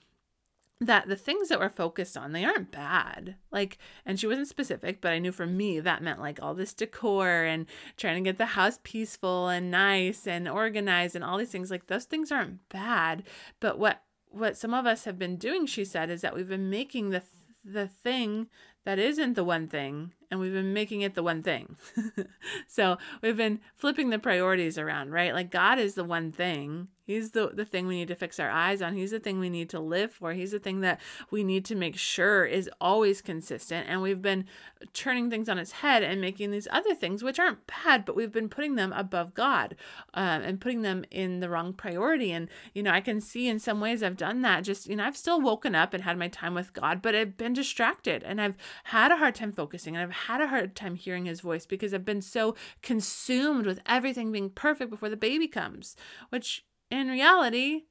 that 0.79 1.07
the 1.07 1.15
things 1.15 1.49
that 1.49 1.59
we're 1.59 1.69
focused 1.69 2.15
on 2.15 2.31
they 2.31 2.45
aren't 2.45 2.71
bad. 2.71 3.35
Like 3.51 3.77
and 4.05 4.19
she 4.19 4.27
wasn't 4.27 4.47
specific 4.47 5.01
but 5.01 5.11
i 5.11 5.17
knew 5.19 5.31
for 5.31 5.47
me 5.47 5.79
that 5.79 6.03
meant 6.03 6.19
like 6.19 6.39
all 6.41 6.53
this 6.53 6.73
decor 6.73 7.43
and 7.43 7.65
trying 7.97 8.23
to 8.23 8.29
get 8.29 8.37
the 8.37 8.45
house 8.45 8.79
peaceful 8.83 9.49
and 9.49 9.71
nice 9.71 10.27
and 10.27 10.47
organized 10.47 11.15
and 11.15 11.25
all 11.25 11.37
these 11.37 11.49
things. 11.49 11.71
Like 11.71 11.87
those 11.87 12.05
things 12.05 12.31
aren't 12.31 12.69
bad. 12.69 13.23
But 13.59 13.77
what 13.79 14.03
what 14.29 14.55
some 14.55 14.73
of 14.73 14.85
us 14.85 15.05
have 15.05 15.17
been 15.17 15.35
doing 15.35 15.65
she 15.65 15.83
said 15.83 16.09
is 16.09 16.21
that 16.21 16.35
we've 16.35 16.47
been 16.47 16.69
making 16.69 17.09
the 17.09 17.23
the 17.67 17.87
thing 17.87 18.47
that 18.85 18.99
isn't 18.99 19.33
the 19.33 19.43
one 19.43 19.67
thing 19.67 20.13
and 20.29 20.39
we've 20.39 20.53
been 20.53 20.73
making 20.73 21.01
it 21.01 21.15
the 21.15 21.23
one 21.23 21.43
thing. 21.43 21.77
so 22.67 22.97
we've 23.21 23.37
been 23.37 23.59
flipping 23.75 24.09
the 24.09 24.19
priorities 24.19 24.77
around, 24.77 25.11
right? 25.11 25.33
Like 25.33 25.51
God 25.51 25.79
is 25.79 25.95
the 25.95 26.03
one 26.03 26.31
thing 26.31 26.89
He's 27.07 27.31
the, 27.31 27.51
the 27.53 27.63
thing 27.63 27.87
we 27.87 27.95
need 27.95 28.09
to 28.09 28.15
fix 28.15 28.37
our 28.37 28.49
eyes 28.49 28.81
on. 28.81 28.93
He's 28.93 29.11
the 29.11 29.19
thing 29.19 29.39
we 29.39 29.49
need 29.49 29.69
to 29.69 29.79
live 29.79 30.11
for. 30.11 30.33
He's 30.33 30.51
the 30.51 30.59
thing 30.59 30.81
that 30.81 30.99
we 31.31 31.41
need 31.41 31.63
to 31.65 31.75
make 31.75 31.95
sure 31.95 32.43
is 32.43 32.69
always 32.81 33.21
consistent. 33.21 33.87
And 33.89 34.01
we've 34.01 34.21
been 34.21 34.43
turning 34.91 35.29
things 35.29 35.47
on 35.47 35.57
its 35.57 35.71
head 35.71 36.03
and 36.03 36.19
making 36.19 36.51
these 36.51 36.67
other 36.69 36.93
things, 36.93 37.23
which 37.23 37.39
aren't 37.39 37.65
bad, 37.65 38.03
but 38.03 38.17
we've 38.17 38.33
been 38.33 38.49
putting 38.49 38.75
them 38.75 38.91
above 38.91 39.33
God 39.33 39.77
um, 40.15 40.41
and 40.41 40.59
putting 40.59 40.81
them 40.81 41.05
in 41.09 41.39
the 41.39 41.49
wrong 41.49 41.71
priority. 41.71 42.33
And, 42.33 42.49
you 42.73 42.83
know, 42.83 42.91
I 42.91 42.99
can 42.99 43.21
see 43.21 43.47
in 43.47 43.57
some 43.57 43.79
ways 43.79 44.03
I've 44.03 44.17
done 44.17 44.41
that. 44.41 44.65
Just, 44.65 44.87
you 44.87 44.97
know, 44.97 45.05
I've 45.05 45.15
still 45.15 45.39
woken 45.39 45.75
up 45.75 45.93
and 45.93 46.03
had 46.03 46.19
my 46.19 46.27
time 46.27 46.55
with 46.55 46.73
God, 46.73 47.01
but 47.01 47.15
I've 47.15 47.37
been 47.37 47.53
distracted 47.53 48.21
and 48.23 48.41
I've 48.41 48.57
had 48.83 49.13
a 49.13 49.17
hard 49.17 49.35
time 49.35 49.53
focusing 49.53 49.95
and 49.95 50.03
I've 50.03 50.16
had 50.17 50.41
a 50.41 50.47
hard 50.47 50.75
time 50.75 50.95
hearing 50.95 51.25
his 51.25 51.41
voice 51.41 51.65
because 51.65 51.93
I've 51.93 52.05
been 52.05 52.21
so 52.21 52.55
consumed 52.81 53.65
with 53.65 53.79
everything 53.85 54.31
being 54.31 54.49
perfect 54.49 54.89
before 54.89 55.09
the 55.09 55.17
baby 55.17 55.47
comes, 55.47 55.95
which 56.29 56.65
in 56.89 57.07
reality, 57.07 57.83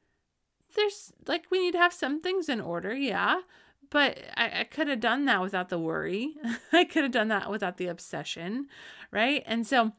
there's 0.75 1.13
like 1.27 1.47
we 1.51 1.61
need 1.61 1.73
to 1.73 1.79
have 1.79 1.93
some 1.93 2.21
things 2.21 2.49
in 2.49 2.61
order, 2.61 2.95
yeah. 2.95 3.41
But 3.91 4.19
I, 4.37 4.61
I 4.61 4.65
could 4.65 4.89
have 4.89 5.01
done 5.01 5.27
that 5.27 5.41
without 5.41 5.69
the 5.69 5.79
worry. 5.79 6.35
I 6.73 6.85
could 6.85 7.05
have 7.05 7.13
done 7.13 7.29
that 7.29 7.51
without 7.51 7.77
the 7.77 7.87
obsession, 7.87 8.67
right? 9.13 9.43
And 9.47 9.67
so 9.67 9.93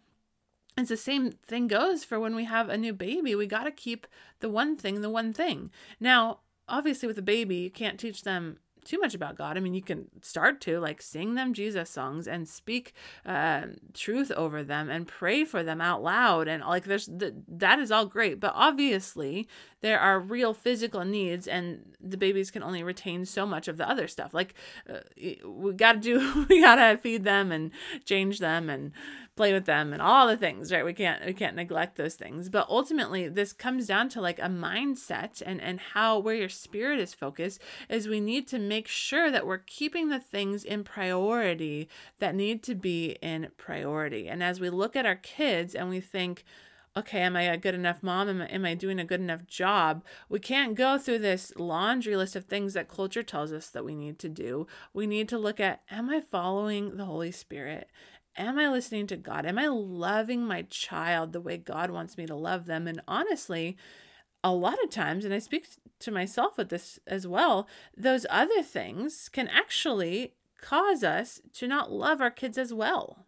it's 0.77 0.89
the 0.89 0.97
same 0.97 1.31
thing 1.47 1.67
goes 1.67 2.03
for 2.03 2.19
when 2.19 2.35
we 2.35 2.45
have 2.45 2.69
a 2.69 2.77
new 2.77 2.93
baby. 2.93 3.33
We 3.33 3.47
got 3.47 3.63
to 3.63 3.71
keep 3.71 4.05
the 4.39 4.49
one 4.49 4.75
thing 4.75 5.01
the 5.01 5.09
one 5.09 5.33
thing. 5.33 5.71
Now, 5.99 6.39
obviously, 6.67 7.07
with 7.07 7.17
a 7.17 7.23
baby, 7.23 7.57
you 7.57 7.71
can't 7.71 7.99
teach 7.99 8.23
them 8.23 8.59
too 8.87 8.99
much 8.99 9.13
about 9.13 9.37
God. 9.37 9.57
I 9.57 9.59
mean, 9.59 9.73
you 9.73 9.81
can 9.81 10.07
start 10.21 10.61
to 10.61 10.79
like 10.79 11.01
sing 11.01 11.35
them 11.35 11.53
Jesus 11.53 11.89
songs 11.89 12.27
and 12.27 12.47
speak 12.47 12.93
uh, 13.25 13.63
truth 13.93 14.31
over 14.31 14.63
them 14.63 14.89
and 14.89 15.07
pray 15.07 15.43
for 15.45 15.63
them 15.63 15.81
out 15.81 16.01
loud. 16.01 16.47
And 16.47 16.63
like, 16.63 16.85
there's 16.85 17.07
th- 17.07 17.33
that 17.47 17.79
is 17.79 17.91
all 17.91 18.05
great. 18.05 18.39
But 18.39 18.53
obviously, 18.55 19.47
there 19.81 19.99
are 19.99 20.19
real 20.19 20.53
physical 20.53 21.05
needs, 21.05 21.47
and 21.47 21.95
the 22.01 22.17
babies 22.17 22.49
can 22.49 22.63
only 22.63 22.81
retain 22.81 23.25
so 23.25 23.45
much 23.45 23.67
of 23.67 23.77
the 23.77 23.87
other 23.87 24.07
stuff. 24.07 24.33
Like, 24.33 24.53
uh, 24.89 24.99
we 25.45 25.73
got 25.73 25.93
to 25.93 25.99
do, 25.99 26.45
we 26.49 26.61
got 26.61 26.75
to 26.75 26.97
feed 26.97 27.23
them 27.23 27.51
and 27.51 27.71
change 28.05 28.39
them 28.39 28.69
and 28.69 28.91
play 29.37 29.53
with 29.53 29.65
them 29.65 29.93
and 29.93 30.01
all 30.01 30.27
the 30.27 30.35
things 30.35 30.71
right 30.71 30.83
we 30.83 30.93
can't 30.93 31.25
we 31.25 31.33
can't 31.33 31.55
neglect 31.55 31.95
those 31.95 32.15
things 32.15 32.49
but 32.49 32.67
ultimately 32.69 33.29
this 33.29 33.53
comes 33.53 33.87
down 33.87 34.09
to 34.09 34.19
like 34.19 34.39
a 34.39 34.49
mindset 34.49 35.41
and 35.45 35.61
and 35.61 35.79
how 35.93 36.17
where 36.17 36.35
your 36.35 36.49
spirit 36.49 36.99
is 36.99 37.13
focused 37.13 37.61
is 37.87 38.07
we 38.07 38.19
need 38.19 38.47
to 38.47 38.59
make 38.59 38.87
sure 38.87 39.31
that 39.31 39.45
we're 39.45 39.59
keeping 39.59 40.09
the 40.09 40.19
things 40.19 40.63
in 40.63 40.83
priority 40.83 41.87
that 42.19 42.35
need 42.35 42.63
to 42.63 42.75
be 42.75 43.17
in 43.21 43.47
priority 43.57 44.27
and 44.27 44.43
as 44.43 44.59
we 44.59 44.69
look 44.69 44.95
at 44.95 45.05
our 45.05 45.15
kids 45.15 45.75
and 45.75 45.87
we 45.87 46.01
think 46.01 46.43
okay, 46.97 47.19
am 47.19 47.35
I 47.35 47.43
a 47.43 47.57
good 47.57 47.75
enough 47.75 48.01
mom? 48.01 48.27
Am 48.27 48.41
I, 48.41 48.45
am 48.45 48.65
I 48.65 48.73
doing 48.73 48.99
a 48.99 49.05
good 49.05 49.19
enough 49.19 49.45
job? 49.45 50.03
We 50.29 50.39
can't 50.39 50.73
go 50.73 50.97
through 50.97 51.19
this 51.19 51.53
laundry 51.55 52.15
list 52.17 52.35
of 52.35 52.45
things 52.45 52.73
that 52.73 52.89
culture 52.89 53.21
tells 53.21 53.53
us 53.53 53.69
that 53.69 53.85
we 53.85 53.93
need 53.93 54.17
to 54.19 54.29
do. 54.29 54.65
We 54.93 55.05
need 55.05 55.29
to 55.29 55.37
look 55.37 55.59
at, 55.59 55.83
am 55.91 56.09
I 56.09 56.21
following 56.21 56.97
the 56.97 57.05
Holy 57.05 57.31
Spirit? 57.31 57.89
Am 58.37 58.59
I 58.59 58.69
listening 58.69 59.07
to 59.07 59.17
God? 59.17 59.47
Am 59.47 59.57
I 59.57 59.67
loving 59.67 60.45
my 60.45 60.61
child 60.63 61.33
the 61.33 61.41
way 61.41 61.57
God 61.57 61.89
wants 61.89 62.17
me 62.17 62.27
to 62.27 62.35
love 62.35 62.65
them? 62.65 62.87
And 62.87 63.01
honestly, 63.07 63.77
a 64.43 64.53
lot 64.53 64.81
of 64.83 64.91
times, 64.91 65.25
and 65.25 65.33
I 65.33 65.39
speak 65.39 65.67
to 65.99 66.11
myself 66.11 66.55
with 66.55 66.69
this 66.69 66.99
as 67.07 67.25
well, 67.25 67.67
those 67.95 68.27
other 68.29 68.61
things 68.61 69.27
can 69.27 69.47
actually 69.47 70.35
cause 70.61 71.03
us 71.03 71.41
to 71.53 71.67
not 71.67 71.91
love 71.91 72.21
our 72.21 72.29
kids 72.29 72.59
as 72.59 72.71
well. 72.71 73.25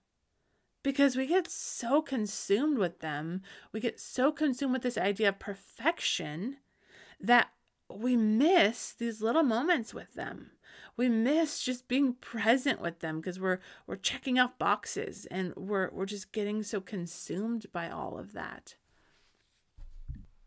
Because 0.84 1.16
we 1.16 1.26
get 1.26 1.50
so 1.50 2.02
consumed 2.02 2.78
with 2.78 3.00
them, 3.00 3.42
we 3.74 3.80
get 3.80 4.00
so 4.00 4.32
consumed 4.32 4.74
with 4.74 4.84
this 4.84 4.98
idea 4.98 5.30
of 5.30 5.40
perfection 5.40 6.58
that 7.20 7.50
we 7.92 8.16
miss 8.16 8.94
these 8.94 9.22
little 9.22 9.44
moments 9.44 9.94
with 9.94 10.14
them 10.14 10.52
we 10.98 11.10
miss 11.10 11.62
just 11.62 11.88
being 11.88 12.14
present 12.14 12.82
with 12.82 13.00
them 13.00 13.20
because 13.20 13.40
we're 13.40 13.60
we're 13.88 13.96
checking 13.96 14.40
off 14.40 14.58
boxes 14.58 15.26
and 15.32 15.56
we're 15.56 15.90
we're 15.92 16.06
just 16.06 16.32
getting 16.32 16.64
so 16.64 16.82
consumed 16.82 17.66
by 17.72 17.90
all 17.90 18.18
of 18.18 18.34
that. 18.34 18.76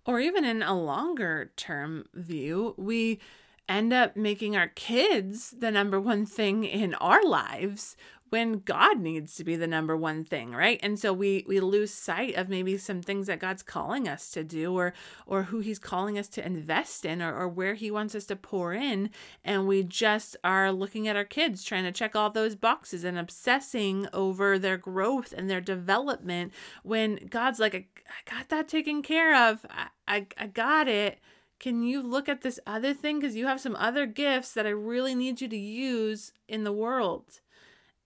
Or 0.04 0.18
even 0.18 0.44
in 0.44 0.62
a 0.62 0.78
longer 0.78 1.52
term 1.56 2.06
view 2.12 2.74
we 2.76 3.20
end 3.68 3.92
up 3.92 4.16
making 4.16 4.56
our 4.56 4.68
kids 4.68 5.54
the 5.56 5.70
number 5.70 6.00
one 6.00 6.26
thing 6.26 6.64
in 6.64 6.94
our 6.94 7.24
lives 7.24 7.96
when 8.32 8.60
God 8.60 8.98
needs 8.98 9.34
to 9.34 9.44
be 9.44 9.56
the 9.56 9.66
number 9.66 9.94
one 9.94 10.24
thing, 10.24 10.52
right? 10.52 10.80
And 10.82 10.98
so 10.98 11.12
we 11.12 11.44
we 11.46 11.60
lose 11.60 11.92
sight 11.92 12.34
of 12.34 12.48
maybe 12.48 12.78
some 12.78 13.02
things 13.02 13.26
that 13.26 13.38
God's 13.38 13.62
calling 13.62 14.08
us 14.08 14.30
to 14.30 14.42
do 14.42 14.74
or 14.74 14.94
or 15.26 15.42
who 15.42 15.60
he's 15.60 15.78
calling 15.78 16.18
us 16.18 16.28
to 16.28 16.46
invest 16.46 17.04
in 17.04 17.20
or, 17.20 17.36
or 17.36 17.46
where 17.46 17.74
he 17.74 17.90
wants 17.90 18.14
us 18.14 18.24
to 18.26 18.36
pour 18.36 18.72
in 18.72 19.10
and 19.44 19.66
we 19.66 19.82
just 19.82 20.34
are 20.42 20.72
looking 20.72 21.06
at 21.06 21.14
our 21.14 21.26
kids 21.26 21.62
trying 21.62 21.84
to 21.84 21.92
check 21.92 22.16
all 22.16 22.30
those 22.30 22.54
boxes 22.54 23.04
and 23.04 23.18
obsessing 23.18 24.08
over 24.14 24.58
their 24.58 24.78
growth 24.78 25.34
and 25.36 25.50
their 25.50 25.60
development 25.60 26.54
when 26.82 27.26
God's 27.28 27.60
like 27.60 27.74
I, 27.74 27.86
I 28.08 28.34
got 28.34 28.48
that 28.48 28.66
taken 28.66 29.02
care 29.02 29.36
of. 29.36 29.66
I, 29.68 29.88
I, 30.08 30.26
I 30.38 30.46
got 30.46 30.88
it 30.88 31.18
can 31.60 31.82
you 31.82 32.02
look 32.02 32.30
at 32.30 32.40
this 32.40 32.58
other 32.66 32.94
thing 32.94 33.20
because 33.20 33.36
you 33.36 33.46
have 33.46 33.60
some 33.60 33.76
other 33.76 34.06
gifts 34.06 34.52
that 34.54 34.66
I 34.66 34.70
really 34.70 35.14
need 35.14 35.42
you 35.42 35.48
to 35.48 35.56
use 35.56 36.32
in 36.48 36.64
the 36.64 36.72
world 36.72 37.40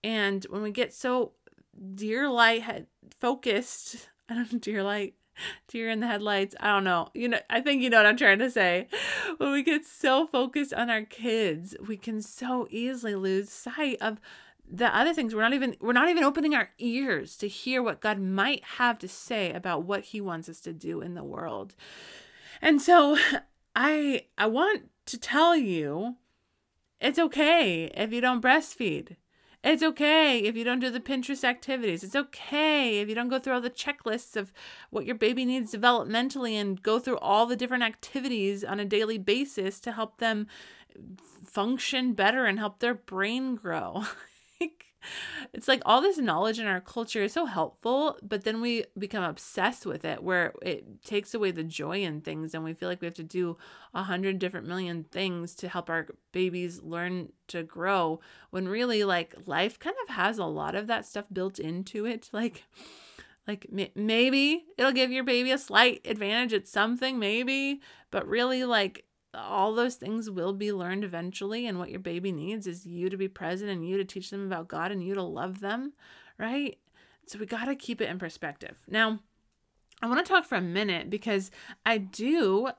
and 0.03 0.45
when 0.49 0.61
we 0.61 0.71
get 0.71 0.93
so 0.93 1.33
deer 1.95 2.29
light 2.29 2.87
focused, 3.19 4.09
I 4.29 4.35
don't 4.35 4.51
know, 4.51 4.59
deer 4.59 4.83
light, 4.83 5.15
deer 5.67 5.89
in 5.89 5.99
the 5.99 6.07
headlights, 6.07 6.55
I 6.59 6.67
don't 6.67 6.83
know. 6.83 7.09
You 7.13 7.29
know, 7.29 7.39
I 7.49 7.61
think 7.61 7.81
you 7.81 7.89
know 7.89 7.97
what 7.97 8.05
I'm 8.05 8.17
trying 8.17 8.39
to 8.39 8.51
say. 8.51 8.87
When 9.37 9.51
we 9.51 9.63
get 9.63 9.85
so 9.85 10.27
focused 10.27 10.73
on 10.73 10.89
our 10.89 11.03
kids, 11.03 11.75
we 11.87 11.97
can 11.97 12.21
so 12.21 12.67
easily 12.69 13.15
lose 13.15 13.49
sight 13.49 13.97
of 14.01 14.19
the 14.69 14.95
other 14.95 15.13
things 15.13 15.33
we're 15.33 15.41
not 15.41 15.53
even 15.53 15.77
we're 15.79 15.93
not 15.93 16.09
even 16.09 16.25
opening 16.25 16.53
our 16.53 16.71
ears 16.77 17.37
to 17.37 17.47
hear 17.47 17.81
what 17.81 18.01
God 18.01 18.19
might 18.19 18.63
have 18.77 18.99
to 18.99 19.07
say 19.07 19.53
about 19.53 19.83
what 19.83 20.05
he 20.05 20.19
wants 20.19 20.49
us 20.49 20.59
to 20.61 20.73
do 20.73 20.99
in 20.99 21.13
the 21.13 21.23
world. 21.23 21.73
And 22.61 22.81
so 22.81 23.17
I 23.75 24.25
I 24.37 24.47
want 24.47 24.89
to 25.05 25.17
tell 25.17 25.55
you 25.55 26.15
it's 26.99 27.19
okay 27.19 27.85
if 27.85 28.11
you 28.11 28.21
don't 28.21 28.41
breastfeed. 28.41 29.15
It's 29.67 29.83
okay 29.83 30.39
if 30.39 30.55
you 30.55 30.63
don't 30.63 30.79
do 30.79 30.89
the 30.89 31.01
Pinterest 31.01 31.43
activities. 31.43 32.01
It's 32.01 32.15
okay 32.15 32.99
if 32.99 33.09
you 33.09 33.15
don't 33.15 33.27
go 33.27 33.37
through 33.37 33.55
all 33.55 33.61
the 33.61 33.69
checklists 33.69 34.37
of 34.37 34.53
what 34.91 35.05
your 35.05 35.15
baby 35.15 35.43
needs 35.43 35.73
developmentally 35.73 36.53
and 36.53 36.81
go 36.81 36.99
through 36.99 37.17
all 37.17 37.45
the 37.45 37.57
different 37.57 37.83
activities 37.83 38.63
on 38.63 38.79
a 38.79 38.85
daily 38.85 39.17
basis 39.17 39.81
to 39.81 39.91
help 39.91 40.19
them 40.19 40.47
function 41.43 42.13
better 42.13 42.45
and 42.45 42.59
help 42.59 42.79
their 42.79 42.93
brain 42.93 43.55
grow. 43.55 44.05
it's 45.53 45.67
like 45.67 45.81
all 45.85 46.01
this 46.01 46.17
knowledge 46.17 46.59
in 46.59 46.67
our 46.67 46.81
culture 46.81 47.23
is 47.23 47.33
so 47.33 47.45
helpful, 47.45 48.17
but 48.21 48.43
then 48.43 48.61
we 48.61 48.85
become 48.97 49.23
obsessed 49.23 49.85
with 49.85 50.05
it 50.05 50.23
where 50.23 50.53
it 50.61 51.03
takes 51.03 51.33
away 51.33 51.51
the 51.51 51.63
joy 51.63 52.01
in 52.03 52.21
things 52.21 52.53
and 52.53 52.63
we 52.63 52.73
feel 52.73 52.89
like 52.89 53.01
we 53.01 53.05
have 53.05 53.13
to 53.15 53.23
do 53.23 53.57
a 53.93 54.03
hundred 54.03 54.39
different 54.39 54.67
million 54.67 55.03
things 55.05 55.55
to 55.55 55.67
help 55.67 55.89
our 55.89 56.07
babies 56.31 56.81
learn 56.81 57.31
to 57.47 57.63
grow 57.63 58.19
when 58.49 58.67
really 58.67 59.03
like 59.03 59.33
life 59.45 59.79
kind 59.79 59.95
of 60.07 60.15
has 60.15 60.37
a 60.37 60.45
lot 60.45 60.75
of 60.75 60.87
that 60.87 61.05
stuff 61.05 61.25
built 61.31 61.59
into 61.59 62.05
it. 62.05 62.29
Like, 62.37 62.65
like 63.47 63.65
maybe 63.95 64.65
it'll 64.77 64.91
give 64.91 65.11
your 65.11 65.23
baby 65.23 65.51
a 65.51 65.57
slight 65.57 66.01
advantage 66.05 66.53
at 66.53 66.67
something, 66.67 67.17
maybe, 67.17 67.81
but 68.11 68.27
really 68.27 68.63
like 68.63 69.06
all 69.33 69.73
those 69.73 69.95
things 69.95 70.29
will 70.29 70.53
be 70.53 70.71
learned 70.71 71.03
eventually. 71.03 71.65
And 71.67 71.79
what 71.79 71.89
your 71.89 71.99
baby 71.99 72.31
needs 72.31 72.67
is 72.67 72.85
you 72.85 73.09
to 73.09 73.17
be 73.17 73.27
present 73.27 73.69
and 73.69 73.87
you 73.87 73.97
to 73.97 74.05
teach 74.05 74.29
them 74.29 74.45
about 74.45 74.67
God 74.67 74.91
and 74.91 75.03
you 75.03 75.13
to 75.13 75.23
love 75.23 75.59
them, 75.59 75.93
right? 76.37 76.77
So 77.27 77.39
we 77.39 77.45
got 77.45 77.65
to 77.65 77.75
keep 77.75 78.01
it 78.01 78.09
in 78.09 78.19
perspective. 78.19 78.77
Now, 78.87 79.19
I 80.01 80.07
want 80.07 80.23
to 80.23 80.31
talk 80.31 80.45
for 80.45 80.55
a 80.55 80.61
minute 80.61 81.09
because 81.09 81.49
I 81.85 81.97
do, 81.97 82.69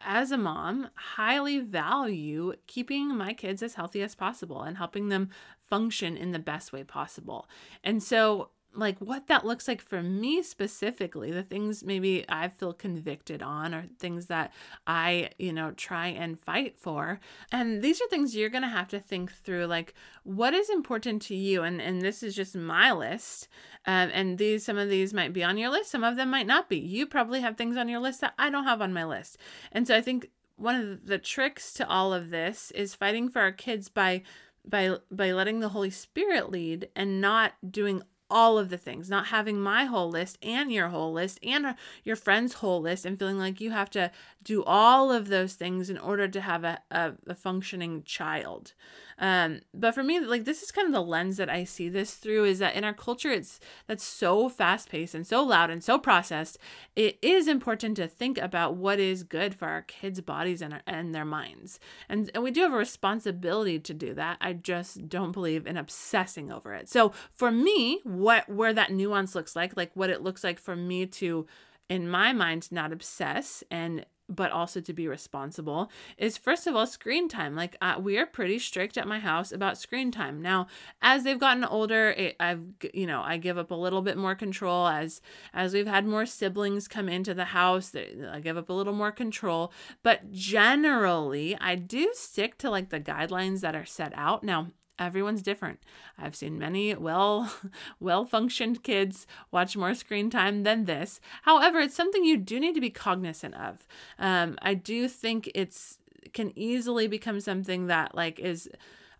as 0.00 0.32
a 0.32 0.38
mom, 0.38 0.88
highly 0.94 1.58
value 1.58 2.54
keeping 2.66 3.14
my 3.14 3.34
kids 3.34 3.62
as 3.62 3.74
healthy 3.74 4.00
as 4.02 4.14
possible 4.14 4.62
and 4.62 4.78
helping 4.78 5.08
them 5.08 5.28
function 5.68 6.16
in 6.16 6.32
the 6.32 6.38
best 6.38 6.72
way 6.72 6.82
possible. 6.82 7.46
And 7.84 8.02
so 8.02 8.50
like 8.74 8.98
what 8.98 9.26
that 9.26 9.44
looks 9.44 9.68
like 9.68 9.82
for 9.82 10.02
me 10.02 10.42
specifically 10.42 11.30
the 11.30 11.42
things 11.42 11.84
maybe 11.84 12.24
i 12.28 12.48
feel 12.48 12.72
convicted 12.72 13.42
on 13.42 13.74
or 13.74 13.84
things 13.98 14.26
that 14.26 14.52
i 14.86 15.28
you 15.38 15.52
know 15.52 15.72
try 15.82 16.06
and 16.06 16.38
fight 16.40 16.78
for. 16.78 17.20
And 17.50 17.82
these 17.82 18.00
are 18.00 18.08
things 18.08 18.34
you're 18.34 18.48
going 18.48 18.62
to 18.62 18.68
have 18.68 18.88
to 18.88 19.00
think 19.00 19.32
through 19.32 19.66
like 19.66 19.94
what 20.22 20.54
is 20.54 20.70
important 20.70 21.22
to 21.22 21.34
you? 21.34 21.62
And 21.62 21.80
and 21.80 22.02
this 22.02 22.22
is 22.22 22.34
just 22.34 22.54
my 22.54 22.92
list. 22.92 23.48
Um, 23.86 24.10
and 24.12 24.38
these 24.38 24.64
some 24.64 24.78
of 24.78 24.88
these 24.88 25.12
might 25.12 25.32
be 25.32 25.42
on 25.42 25.58
your 25.58 25.70
list 25.70 25.90
some 25.90 26.04
of 26.04 26.16
them 26.16 26.30
might 26.30 26.46
not 26.46 26.68
be. 26.68 26.78
You 26.78 27.06
probably 27.06 27.40
have 27.40 27.56
things 27.56 27.76
on 27.76 27.88
your 27.88 28.00
list 28.00 28.20
that 28.20 28.34
i 28.38 28.48
don't 28.50 28.64
have 28.64 28.80
on 28.80 28.92
my 28.92 29.04
list. 29.04 29.38
And 29.72 29.86
so 29.86 29.96
i 29.96 30.00
think 30.00 30.30
one 30.56 30.76
of 30.76 31.06
the 31.06 31.18
tricks 31.18 31.72
to 31.74 31.88
all 31.88 32.14
of 32.14 32.30
this 32.30 32.70
is 32.72 32.94
fighting 32.94 33.28
for 33.28 33.40
our 33.40 33.52
kids 33.52 33.88
by 33.88 34.22
by 34.64 34.96
by 35.10 35.32
letting 35.32 35.58
the 35.58 35.70
holy 35.70 35.90
spirit 35.90 36.50
lead 36.50 36.88
and 36.94 37.20
not 37.20 37.54
doing 37.68 38.02
all 38.32 38.58
of 38.58 38.70
the 38.70 38.78
things, 38.78 39.10
not 39.10 39.26
having 39.26 39.60
my 39.60 39.84
whole 39.84 40.10
list 40.10 40.38
and 40.42 40.72
your 40.72 40.88
whole 40.88 41.12
list 41.12 41.38
and 41.42 41.66
uh, 41.66 41.74
your 42.02 42.16
friend's 42.16 42.54
whole 42.54 42.80
list 42.80 43.04
and 43.04 43.18
feeling 43.18 43.38
like 43.38 43.60
you 43.60 43.70
have 43.70 43.90
to 43.90 44.10
do 44.42 44.64
all 44.64 45.12
of 45.12 45.28
those 45.28 45.52
things 45.54 45.90
in 45.90 45.98
order 45.98 46.26
to 46.26 46.40
have 46.40 46.64
a, 46.64 46.80
a, 46.90 47.12
a 47.28 47.34
functioning 47.34 48.02
child. 48.04 48.72
Um, 49.18 49.60
but 49.72 49.94
for 49.94 50.02
me, 50.02 50.20
like 50.20 50.44
this 50.44 50.62
is 50.62 50.70
kind 50.70 50.86
of 50.86 50.92
the 50.92 51.02
lens 51.02 51.36
that 51.36 51.48
I 51.48 51.64
see 51.64 51.88
this 51.88 52.14
through 52.14 52.44
is 52.44 52.58
that 52.58 52.74
in 52.74 52.84
our 52.84 52.92
culture, 52.92 53.30
it's 53.30 53.60
that's 53.86 54.04
so 54.04 54.48
fast 54.48 54.88
paced 54.90 55.14
and 55.14 55.26
so 55.26 55.42
loud 55.42 55.70
and 55.70 55.82
so 55.82 55.98
processed. 55.98 56.58
It 56.96 57.18
is 57.22 57.48
important 57.48 57.96
to 57.96 58.08
think 58.08 58.38
about 58.38 58.76
what 58.76 58.98
is 58.98 59.22
good 59.22 59.54
for 59.54 59.68
our 59.68 59.82
kids' 59.82 60.20
bodies 60.20 60.62
and, 60.62 60.74
our, 60.74 60.82
and 60.86 61.14
their 61.14 61.24
minds. 61.24 61.78
And, 62.08 62.30
and 62.34 62.42
we 62.42 62.50
do 62.50 62.62
have 62.62 62.72
a 62.72 62.76
responsibility 62.76 63.78
to 63.78 63.94
do 63.94 64.14
that. 64.14 64.38
I 64.40 64.52
just 64.52 65.08
don't 65.08 65.32
believe 65.32 65.66
in 65.66 65.76
obsessing 65.76 66.50
over 66.50 66.74
it. 66.74 66.88
So 66.88 67.12
for 67.32 67.50
me, 67.50 68.00
what 68.04 68.48
where 68.48 68.72
that 68.72 68.92
nuance 68.92 69.34
looks 69.34 69.56
like, 69.56 69.76
like 69.76 69.90
what 69.94 70.10
it 70.10 70.22
looks 70.22 70.44
like 70.44 70.58
for 70.58 70.76
me 70.76 71.06
to 71.06 71.46
in 71.88 72.08
my 72.08 72.32
mind, 72.32 72.72
not 72.72 72.90
obsess 72.90 73.62
and 73.70 74.06
but 74.34 74.50
also 74.50 74.80
to 74.80 74.92
be 74.92 75.08
responsible 75.08 75.90
is 76.16 76.36
first 76.36 76.66
of 76.66 76.74
all 76.74 76.86
screen 76.86 77.28
time. 77.28 77.54
Like 77.54 77.76
uh, 77.80 77.96
we 78.00 78.18
are 78.18 78.26
pretty 78.26 78.58
strict 78.58 78.96
at 78.96 79.06
my 79.06 79.18
house 79.18 79.52
about 79.52 79.78
screen 79.78 80.10
time. 80.10 80.40
Now 80.42 80.66
as 81.00 81.24
they've 81.24 81.38
gotten 81.38 81.64
older 81.64 82.10
it, 82.10 82.36
i've 82.40 82.62
you 82.94 83.06
know 83.06 83.22
i 83.22 83.36
give 83.36 83.58
up 83.58 83.70
a 83.70 83.74
little 83.74 84.02
bit 84.02 84.16
more 84.16 84.34
control 84.34 84.88
as 84.88 85.20
as 85.52 85.74
we've 85.74 85.86
had 85.86 86.06
more 86.06 86.26
siblings 86.26 86.88
come 86.88 87.08
into 87.08 87.34
the 87.34 87.46
house 87.46 87.94
i 88.30 88.40
give 88.40 88.56
up 88.56 88.68
a 88.68 88.72
little 88.72 88.92
more 88.92 89.12
control. 89.12 89.72
But 90.02 90.32
generally 90.32 91.56
i 91.60 91.74
do 91.74 92.10
stick 92.14 92.58
to 92.58 92.70
like 92.70 92.90
the 92.90 93.00
guidelines 93.00 93.60
that 93.60 93.76
are 93.76 93.84
set 93.84 94.12
out. 94.14 94.42
Now 94.44 94.68
everyone's 94.98 95.42
different. 95.42 95.80
I've 96.18 96.36
seen 96.36 96.58
many 96.58 96.94
well 96.94 97.52
well 98.00 98.24
functioned 98.24 98.82
kids 98.82 99.26
watch 99.50 99.76
more 99.76 99.94
screen 99.94 100.30
time 100.30 100.62
than 100.62 100.84
this. 100.84 101.20
However, 101.42 101.80
it's 101.80 101.94
something 101.94 102.24
you 102.24 102.36
do 102.36 102.60
need 102.60 102.74
to 102.74 102.80
be 102.80 102.90
cognizant 102.90 103.54
of. 103.54 103.86
Um, 104.18 104.58
I 104.62 104.74
do 104.74 105.08
think 105.08 105.50
it's 105.54 105.98
can 106.32 106.56
easily 106.56 107.06
become 107.08 107.40
something 107.40 107.86
that 107.88 108.14
like 108.14 108.38
is 108.38 108.68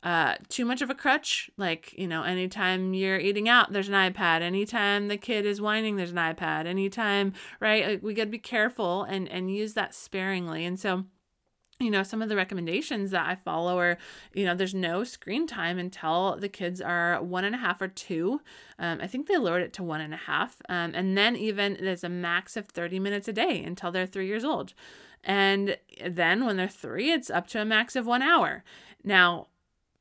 uh, 0.02 0.34
too 0.48 0.64
much 0.64 0.82
of 0.82 0.90
a 0.90 0.94
crutch. 0.94 1.50
Like, 1.56 1.92
you 1.96 2.08
know, 2.08 2.24
anytime 2.24 2.92
you're 2.92 3.20
eating 3.20 3.48
out, 3.48 3.72
there's 3.72 3.88
an 3.88 3.94
iPad. 3.94 4.42
Anytime 4.42 5.08
the 5.08 5.16
kid 5.16 5.46
is 5.46 5.60
whining, 5.60 5.96
there's 5.96 6.10
an 6.10 6.16
iPad. 6.16 6.66
Anytime, 6.66 7.32
right? 7.60 7.86
Like, 7.86 8.02
we 8.02 8.14
got 8.14 8.24
to 8.24 8.30
be 8.30 8.38
careful 8.38 9.04
and, 9.04 9.28
and 9.28 9.54
use 9.54 9.74
that 9.74 9.94
sparingly. 9.94 10.64
And 10.64 10.78
so, 10.78 11.04
you 11.82 11.90
know, 11.90 12.02
some 12.02 12.22
of 12.22 12.28
the 12.28 12.36
recommendations 12.36 13.10
that 13.10 13.26
I 13.26 13.34
follow 13.34 13.78
are, 13.78 13.98
you 14.32 14.44
know, 14.44 14.54
there's 14.54 14.74
no 14.74 15.04
screen 15.04 15.46
time 15.46 15.78
until 15.78 16.36
the 16.38 16.48
kids 16.48 16.80
are 16.80 17.22
one 17.22 17.44
and 17.44 17.54
a 17.54 17.58
half 17.58 17.82
or 17.82 17.88
two. 17.88 18.40
Um, 18.78 19.00
I 19.02 19.06
think 19.06 19.26
they 19.26 19.36
lowered 19.36 19.62
it 19.62 19.72
to 19.74 19.82
one 19.82 20.00
and 20.00 20.14
a 20.14 20.18
half. 20.18 20.60
Um, 20.68 20.92
and 20.94 21.16
then 21.16 21.36
even 21.36 21.78
there's 21.80 22.04
a 22.04 22.08
max 22.08 22.56
of 22.56 22.66
30 22.66 22.98
minutes 22.98 23.28
a 23.28 23.32
day 23.32 23.62
until 23.62 23.90
they're 23.90 24.06
three 24.06 24.26
years 24.26 24.44
old. 24.44 24.74
And 25.24 25.76
then 26.04 26.44
when 26.44 26.56
they're 26.56 26.68
three, 26.68 27.12
it's 27.12 27.30
up 27.30 27.46
to 27.48 27.60
a 27.60 27.64
max 27.64 27.94
of 27.94 28.06
one 28.06 28.22
hour. 28.22 28.64
Now, 29.04 29.48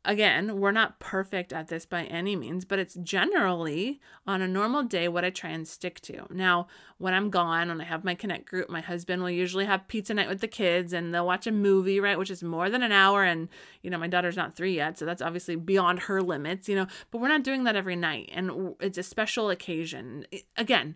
again, 0.03 0.59
we're 0.59 0.71
not 0.71 0.99
perfect 0.99 1.53
at 1.53 1.67
this 1.67 1.85
by 1.85 2.05
any 2.05 2.35
means, 2.35 2.65
but 2.65 2.79
it's 2.79 2.95
generally 2.95 3.99
on 4.25 4.41
a 4.41 4.47
normal 4.47 4.83
day 4.83 5.07
what 5.07 5.23
I 5.23 5.29
try 5.29 5.51
and 5.51 5.67
stick 5.67 5.99
to. 6.01 6.25
Now, 6.29 6.67
when 6.97 7.13
I'm 7.13 7.29
gone, 7.29 7.69
and 7.69 7.81
I 7.81 7.85
have 7.85 8.03
my 8.03 8.15
Connect 8.15 8.45
group, 8.45 8.69
my 8.69 8.81
husband 8.81 9.21
will 9.21 9.29
usually 9.29 9.65
have 9.65 9.87
pizza 9.87 10.13
night 10.13 10.29
with 10.29 10.41
the 10.41 10.47
kids 10.47 10.91
and 10.91 11.13
they'll 11.13 11.25
watch 11.25 11.45
a 11.45 11.51
movie, 11.51 11.99
right, 11.99 12.17
which 12.17 12.31
is 12.31 12.41
more 12.41 12.69
than 12.69 12.83
an 12.83 12.91
hour. 12.91 13.23
And, 13.23 13.49
you 13.81 13.89
know, 13.89 13.97
my 13.97 14.07
daughter's 14.07 14.37
not 14.37 14.55
three 14.55 14.75
yet, 14.75 14.97
so 14.97 15.05
that's 15.05 15.21
obviously 15.21 15.55
beyond 15.55 15.99
her 16.01 16.21
limits, 16.21 16.67
you 16.67 16.75
know, 16.75 16.87
but 17.11 17.21
we're 17.21 17.27
not 17.27 17.43
doing 17.43 17.63
that 17.65 17.75
every 17.75 17.95
night. 17.95 18.29
And 18.33 18.75
it's 18.79 18.97
a 18.97 19.03
special 19.03 19.49
occasion. 19.49 20.25
Again, 20.57 20.95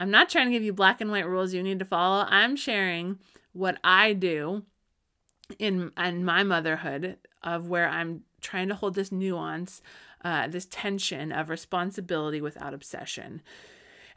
I'm 0.00 0.10
not 0.10 0.28
trying 0.28 0.46
to 0.46 0.52
give 0.52 0.64
you 0.64 0.72
black 0.72 1.00
and 1.00 1.10
white 1.10 1.26
rules 1.26 1.54
you 1.54 1.62
need 1.62 1.78
to 1.78 1.84
follow. 1.84 2.26
I'm 2.28 2.56
sharing 2.56 3.18
what 3.52 3.78
I 3.82 4.12
do 4.12 4.64
in 5.58 5.92
in 5.96 6.24
my 6.24 6.42
motherhood 6.42 7.18
of 7.42 7.68
where 7.68 7.88
I'm 7.88 8.22
trying 8.40 8.68
to 8.68 8.74
hold 8.74 8.94
this 8.94 9.12
nuance, 9.12 9.82
uh, 10.24 10.48
this 10.48 10.66
tension 10.70 11.32
of 11.32 11.48
responsibility 11.48 12.40
without 12.40 12.74
obsession. 12.74 13.42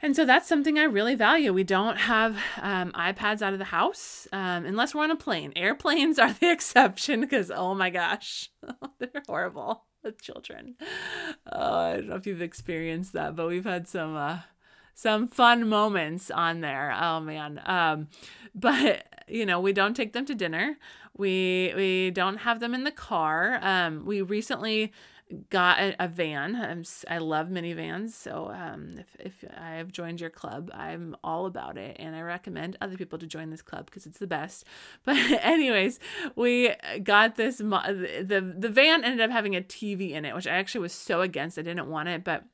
And 0.02 0.16
so 0.16 0.24
that's 0.24 0.48
something 0.48 0.78
I 0.78 0.84
really 0.84 1.14
value. 1.14 1.52
We 1.52 1.64
don't 1.64 1.98
have 1.98 2.38
um, 2.60 2.90
iPads 2.92 3.42
out 3.42 3.52
of 3.52 3.58
the 3.58 3.66
house 3.66 4.26
um, 4.32 4.64
unless 4.64 4.94
we're 4.94 5.02
on 5.02 5.10
a 5.10 5.16
plane. 5.16 5.52
Airplanes 5.54 6.18
are 6.18 6.32
the 6.32 6.50
exception 6.52 7.20
because, 7.20 7.50
oh 7.50 7.74
my 7.74 7.90
gosh, 7.90 8.50
they're 8.98 9.22
horrible 9.28 9.84
with 10.02 10.22
children. 10.22 10.76
Oh, 11.52 11.74
I 11.74 11.96
don't 11.96 12.08
know 12.08 12.16
if 12.16 12.26
you've 12.26 12.40
experienced 12.40 13.12
that, 13.12 13.36
but 13.36 13.48
we've 13.48 13.64
had 13.64 13.86
some 13.86 14.16
uh, 14.16 14.38
some 14.94 15.28
fun 15.28 15.68
moments 15.68 16.30
on 16.30 16.60
there. 16.60 16.94
Oh 16.98 17.20
man. 17.20 17.60
Um, 17.64 18.08
but 18.54 19.06
you 19.28 19.46
know, 19.46 19.60
we 19.60 19.72
don't 19.72 19.94
take 19.94 20.12
them 20.12 20.26
to 20.26 20.34
dinner. 20.34 20.78
We 21.16 21.72
we 21.76 22.10
don't 22.10 22.38
have 22.38 22.60
them 22.60 22.74
in 22.74 22.84
the 22.84 22.90
car. 22.90 23.58
Um, 23.62 24.04
we 24.04 24.22
recently 24.22 24.92
got 25.48 25.78
a, 25.78 26.04
a 26.04 26.08
van. 26.08 26.56
I'm, 26.56 26.84
I 27.08 27.18
love 27.18 27.48
minivans. 27.48 28.10
So 28.10 28.50
um, 28.52 28.96
if, 28.98 29.16
if 29.20 29.44
I 29.56 29.76
have 29.76 29.92
joined 29.92 30.20
your 30.20 30.30
club, 30.30 30.70
I'm 30.74 31.16
all 31.22 31.46
about 31.46 31.78
it. 31.78 31.96
And 31.98 32.16
I 32.16 32.22
recommend 32.22 32.76
other 32.80 32.96
people 32.96 33.18
to 33.18 33.26
join 33.26 33.50
this 33.50 33.62
club 33.62 33.86
because 33.86 34.06
it's 34.06 34.18
the 34.18 34.26
best. 34.26 34.64
But 35.04 35.16
anyways, 35.16 35.98
we 36.36 36.74
got 37.02 37.36
this, 37.36 37.58
the, 37.58 38.54
the 38.58 38.68
van 38.68 39.04
ended 39.04 39.20
up 39.20 39.30
having 39.30 39.56
a 39.56 39.60
TV 39.60 40.10
in 40.10 40.24
it, 40.24 40.34
which 40.34 40.46
I 40.46 40.52
actually 40.56 40.82
was 40.82 40.92
so 40.92 41.20
against. 41.22 41.58
I 41.58 41.62
didn't 41.62 41.88
want 41.88 42.08
it, 42.08 42.24
but 42.24 42.44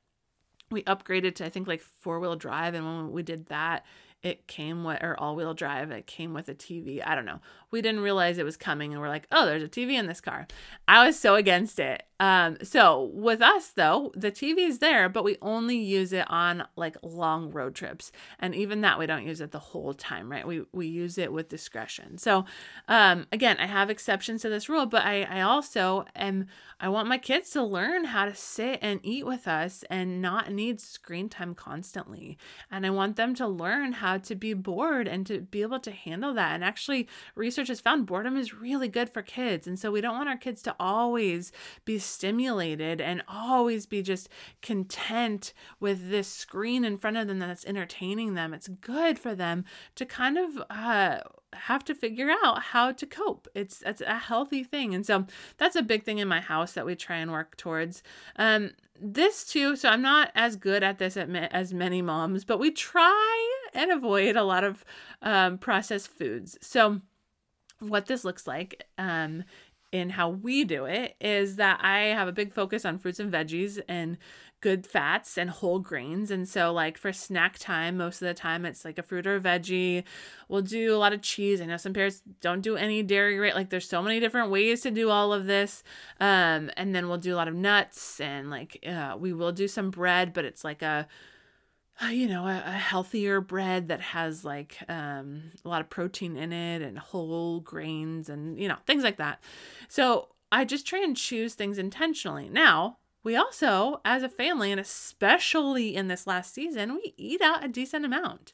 we 0.70 0.82
upgraded 0.84 1.34
to, 1.36 1.46
I 1.46 1.48
think 1.48 1.66
like 1.66 1.80
four 1.80 2.20
wheel 2.20 2.36
drive. 2.36 2.74
And 2.74 2.84
when 2.84 3.12
we 3.12 3.22
did 3.22 3.46
that, 3.46 3.84
it 4.22 4.46
came 4.46 4.82
with 4.82 5.02
or 5.02 5.14
all-wheel 5.20 5.54
drive 5.54 5.90
it 5.90 6.06
came 6.06 6.32
with 6.32 6.48
a 6.48 6.54
tv 6.54 7.00
i 7.06 7.14
don't 7.14 7.26
know. 7.26 7.40
We 7.70 7.82
didn't 7.82 8.00
realize 8.00 8.38
it 8.38 8.44
was 8.44 8.56
coming 8.56 8.92
and 8.92 9.00
we're 9.00 9.08
like 9.08 9.26
oh 9.30 9.46
there's 9.46 9.62
a 9.62 9.68
tv 9.68 9.92
in 9.92 10.06
this 10.06 10.20
car. 10.20 10.46
I 10.88 11.06
was 11.06 11.18
so 11.18 11.34
against 11.34 11.78
it 11.78 12.02
um 12.18 12.56
so 12.62 13.10
with 13.14 13.42
us 13.42 13.68
though 13.68 14.10
the 14.14 14.30
tv 14.32 14.58
is 14.58 14.78
there 14.78 15.08
but 15.08 15.24
we 15.24 15.36
only 15.42 15.76
use 15.76 16.12
it 16.12 16.24
on 16.30 16.64
like 16.76 16.96
long 17.02 17.50
road 17.50 17.74
trips. 17.74 18.12
And 18.38 18.54
even 18.54 18.80
that 18.82 18.98
we 18.98 19.06
don't 19.06 19.26
use 19.26 19.40
it 19.40 19.50
the 19.50 19.58
whole 19.58 19.94
time 19.94 20.30
right? 20.30 20.46
We 20.46 20.64
we 20.72 20.86
use 20.86 21.18
it 21.18 21.32
with 21.32 21.48
discretion. 21.48 22.18
So 22.18 22.44
um 22.88 23.26
again 23.32 23.56
i 23.58 23.66
have 23.66 23.90
exceptions 23.90 24.42
to 24.42 24.48
this 24.48 24.68
rule 24.68 24.86
but 24.86 25.04
i 25.04 25.22
i 25.22 25.40
also 25.40 26.04
am 26.14 26.46
i 26.80 26.88
want 26.88 27.08
my 27.08 27.18
kids 27.18 27.50
to 27.50 27.62
learn 27.62 28.04
how 28.04 28.24
to 28.24 28.34
sit 28.34 28.78
and 28.82 29.00
eat 29.02 29.26
with 29.26 29.46
us 29.48 29.84
and 29.90 30.22
not 30.22 30.52
need 30.52 30.80
screen 30.80 31.28
time 31.28 31.54
constantly. 31.54 32.38
And 32.70 32.86
i 32.86 32.90
want 32.90 33.16
them 33.16 33.34
to 33.36 33.46
learn 33.46 33.92
how 33.92 34.18
to 34.18 34.34
be 34.34 34.54
bored 34.54 35.06
and 35.08 35.26
to 35.26 35.40
be 35.40 35.62
able 35.62 35.80
to 35.80 35.90
handle 35.90 36.34
that. 36.34 36.54
And 36.54 36.64
actually 36.64 37.08
research 37.34 37.68
has 37.68 37.80
found 37.80 38.06
boredom 38.06 38.36
is 38.36 38.54
really 38.54 38.88
good 38.88 39.10
for 39.10 39.22
kids. 39.22 39.66
And 39.66 39.78
so 39.78 39.90
we 39.90 40.00
don't 40.00 40.16
want 40.16 40.28
our 40.28 40.36
kids 40.36 40.62
to 40.62 40.76
always 40.80 41.52
be 41.84 41.98
stimulated 42.06 43.00
and 43.00 43.22
always 43.28 43.86
be 43.86 44.02
just 44.02 44.28
content 44.62 45.52
with 45.80 46.10
this 46.10 46.28
screen 46.28 46.84
in 46.84 46.98
front 46.98 47.16
of 47.16 47.26
them 47.26 47.38
that's 47.38 47.64
entertaining 47.64 48.34
them. 48.34 48.54
It's 48.54 48.68
good 48.68 49.18
for 49.18 49.34
them 49.34 49.64
to 49.94 50.04
kind 50.04 50.38
of 50.38 50.62
uh, 50.70 51.18
have 51.52 51.84
to 51.84 51.94
figure 51.94 52.30
out 52.44 52.62
how 52.62 52.92
to 52.92 53.06
cope. 53.06 53.48
It's 53.54 53.82
it's 53.84 54.00
a 54.00 54.18
healthy 54.18 54.64
thing, 54.64 54.94
and 54.94 55.04
so 55.04 55.26
that's 55.58 55.76
a 55.76 55.82
big 55.82 56.04
thing 56.04 56.18
in 56.18 56.28
my 56.28 56.40
house 56.40 56.72
that 56.72 56.86
we 56.86 56.94
try 56.94 57.16
and 57.16 57.32
work 57.32 57.56
towards. 57.56 58.02
Um, 58.36 58.72
this 59.00 59.44
too. 59.44 59.76
So 59.76 59.88
I'm 59.88 60.02
not 60.02 60.30
as 60.34 60.56
good 60.56 60.82
at 60.82 60.98
this 60.98 61.16
as 61.16 61.74
many 61.74 62.02
moms, 62.02 62.44
but 62.44 62.58
we 62.58 62.70
try 62.70 63.62
and 63.74 63.90
avoid 63.90 64.36
a 64.36 64.44
lot 64.44 64.64
of 64.64 64.84
um, 65.22 65.58
processed 65.58 66.08
foods. 66.08 66.56
So 66.60 67.00
what 67.80 68.06
this 68.06 68.24
looks 68.24 68.46
like 68.46 68.84
um, 68.96 69.44
in 69.96 70.10
how 70.10 70.28
we 70.28 70.64
do 70.64 70.84
it 70.84 71.16
is 71.20 71.56
that 71.56 71.80
I 71.82 72.00
have 72.06 72.28
a 72.28 72.32
big 72.32 72.52
focus 72.52 72.84
on 72.84 72.98
fruits 72.98 73.20
and 73.20 73.32
veggies 73.32 73.80
and 73.88 74.18
good 74.60 74.86
fats 74.86 75.36
and 75.36 75.50
whole 75.50 75.78
grains. 75.78 76.30
And 76.30 76.48
so, 76.48 76.72
like 76.72 76.98
for 76.98 77.12
snack 77.12 77.58
time, 77.58 77.96
most 77.96 78.22
of 78.22 78.28
the 78.28 78.34
time 78.34 78.64
it's 78.64 78.84
like 78.84 78.98
a 78.98 79.02
fruit 79.02 79.26
or 79.26 79.36
a 79.36 79.40
veggie. 79.40 80.04
We'll 80.48 80.62
do 80.62 80.94
a 80.94 80.98
lot 80.98 81.12
of 81.12 81.22
cheese. 81.22 81.60
I 81.60 81.66
know 81.66 81.76
some 81.76 81.92
parents 81.92 82.22
don't 82.40 82.62
do 82.62 82.76
any 82.76 83.02
dairy, 83.02 83.38
right? 83.38 83.54
Like 83.54 83.70
there's 83.70 83.88
so 83.88 84.02
many 84.02 84.18
different 84.18 84.50
ways 84.50 84.80
to 84.82 84.90
do 84.90 85.10
all 85.10 85.32
of 85.32 85.46
this. 85.46 85.82
Um, 86.20 86.70
and 86.76 86.94
then 86.94 87.08
we'll 87.08 87.18
do 87.18 87.34
a 87.34 87.36
lot 87.36 87.48
of 87.48 87.54
nuts 87.54 88.20
and 88.20 88.50
like 88.50 88.84
uh, 88.86 89.16
we 89.18 89.32
will 89.32 89.52
do 89.52 89.68
some 89.68 89.90
bread, 89.90 90.32
but 90.32 90.44
it's 90.44 90.64
like 90.64 90.82
a 90.82 91.06
you 92.04 92.28
know, 92.28 92.46
a, 92.46 92.62
a, 92.66 92.72
healthier 92.72 93.40
bread 93.40 93.88
that 93.88 94.00
has 94.00 94.44
like 94.44 94.78
um, 94.88 95.44
a 95.64 95.68
lot 95.68 95.80
of 95.80 95.88
protein 95.88 96.36
in 96.36 96.52
it 96.52 96.82
and 96.82 96.98
whole 96.98 97.60
grains 97.60 98.28
and, 98.28 98.58
you 98.58 98.68
know, 98.68 98.76
things 98.86 99.02
like 99.02 99.16
that. 99.16 99.42
So 99.88 100.28
I 100.52 100.64
just 100.64 100.86
try 100.86 101.00
and 101.00 101.16
choose 101.16 101.54
things 101.54 101.78
intentionally. 101.78 102.48
Now, 102.48 102.98
we 103.26 103.34
also, 103.34 104.00
as 104.04 104.22
a 104.22 104.28
family, 104.28 104.70
and 104.70 104.80
especially 104.80 105.96
in 105.96 106.06
this 106.06 106.28
last 106.28 106.54
season, 106.54 106.94
we 106.94 107.12
eat 107.16 107.42
out 107.42 107.64
a 107.64 107.66
decent 107.66 108.04
amount. 108.04 108.52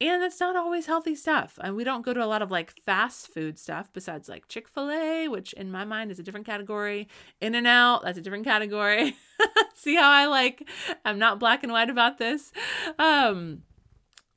And 0.00 0.22
that's 0.22 0.38
not 0.38 0.54
always 0.54 0.86
healthy 0.86 1.16
stuff. 1.16 1.58
And 1.60 1.74
we 1.74 1.82
don't 1.82 2.04
go 2.04 2.14
to 2.14 2.24
a 2.24 2.26
lot 2.26 2.40
of 2.40 2.48
like 2.48 2.80
fast 2.86 3.34
food 3.34 3.58
stuff 3.58 3.92
besides 3.92 4.28
like 4.28 4.46
Chick 4.46 4.68
fil 4.68 4.92
A, 4.92 5.26
which 5.26 5.54
in 5.54 5.72
my 5.72 5.84
mind 5.84 6.12
is 6.12 6.20
a 6.20 6.22
different 6.22 6.46
category. 6.46 7.08
In-N-Out, 7.40 8.04
that's 8.04 8.16
a 8.16 8.20
different 8.20 8.44
category. 8.44 9.16
See 9.74 9.96
how 9.96 10.08
I 10.08 10.26
like, 10.26 10.68
I'm 11.04 11.18
not 11.18 11.40
black 11.40 11.64
and 11.64 11.72
white 11.72 11.90
about 11.90 12.18
this. 12.18 12.52
Um, 13.00 13.64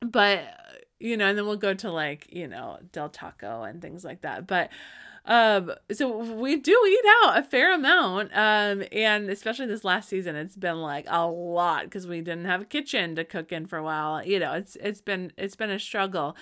but, 0.00 0.82
you 0.98 1.16
know, 1.16 1.28
and 1.28 1.38
then 1.38 1.46
we'll 1.46 1.58
go 1.58 1.74
to 1.74 1.92
like, 1.92 2.26
you 2.32 2.48
know, 2.48 2.80
Del 2.90 3.08
Taco 3.08 3.62
and 3.62 3.80
things 3.80 4.04
like 4.04 4.22
that. 4.22 4.48
But, 4.48 4.70
um, 5.26 5.72
so 5.92 6.18
we 6.34 6.56
do 6.56 6.80
eat 6.88 7.04
out 7.22 7.38
a 7.38 7.42
fair 7.42 7.74
amount. 7.74 8.30
Um, 8.32 8.84
and 8.92 9.28
especially 9.28 9.66
this 9.66 9.84
last 9.84 10.08
season, 10.08 10.36
it's 10.36 10.56
been 10.56 10.80
like 10.80 11.04
a 11.08 11.26
lot 11.26 11.84
because 11.84 12.06
we 12.06 12.20
didn't 12.20 12.44
have 12.44 12.62
a 12.62 12.66
kitchen 12.66 13.16
to 13.16 13.24
cook 13.24 13.52
in 13.52 13.66
for 13.66 13.76
a 13.76 13.82
while. 13.82 14.24
You 14.24 14.38
know, 14.38 14.52
it's 14.52 14.76
it's 14.76 15.00
been 15.00 15.32
it's 15.36 15.56
been 15.56 15.70
a 15.70 15.80
struggle. 15.80 16.36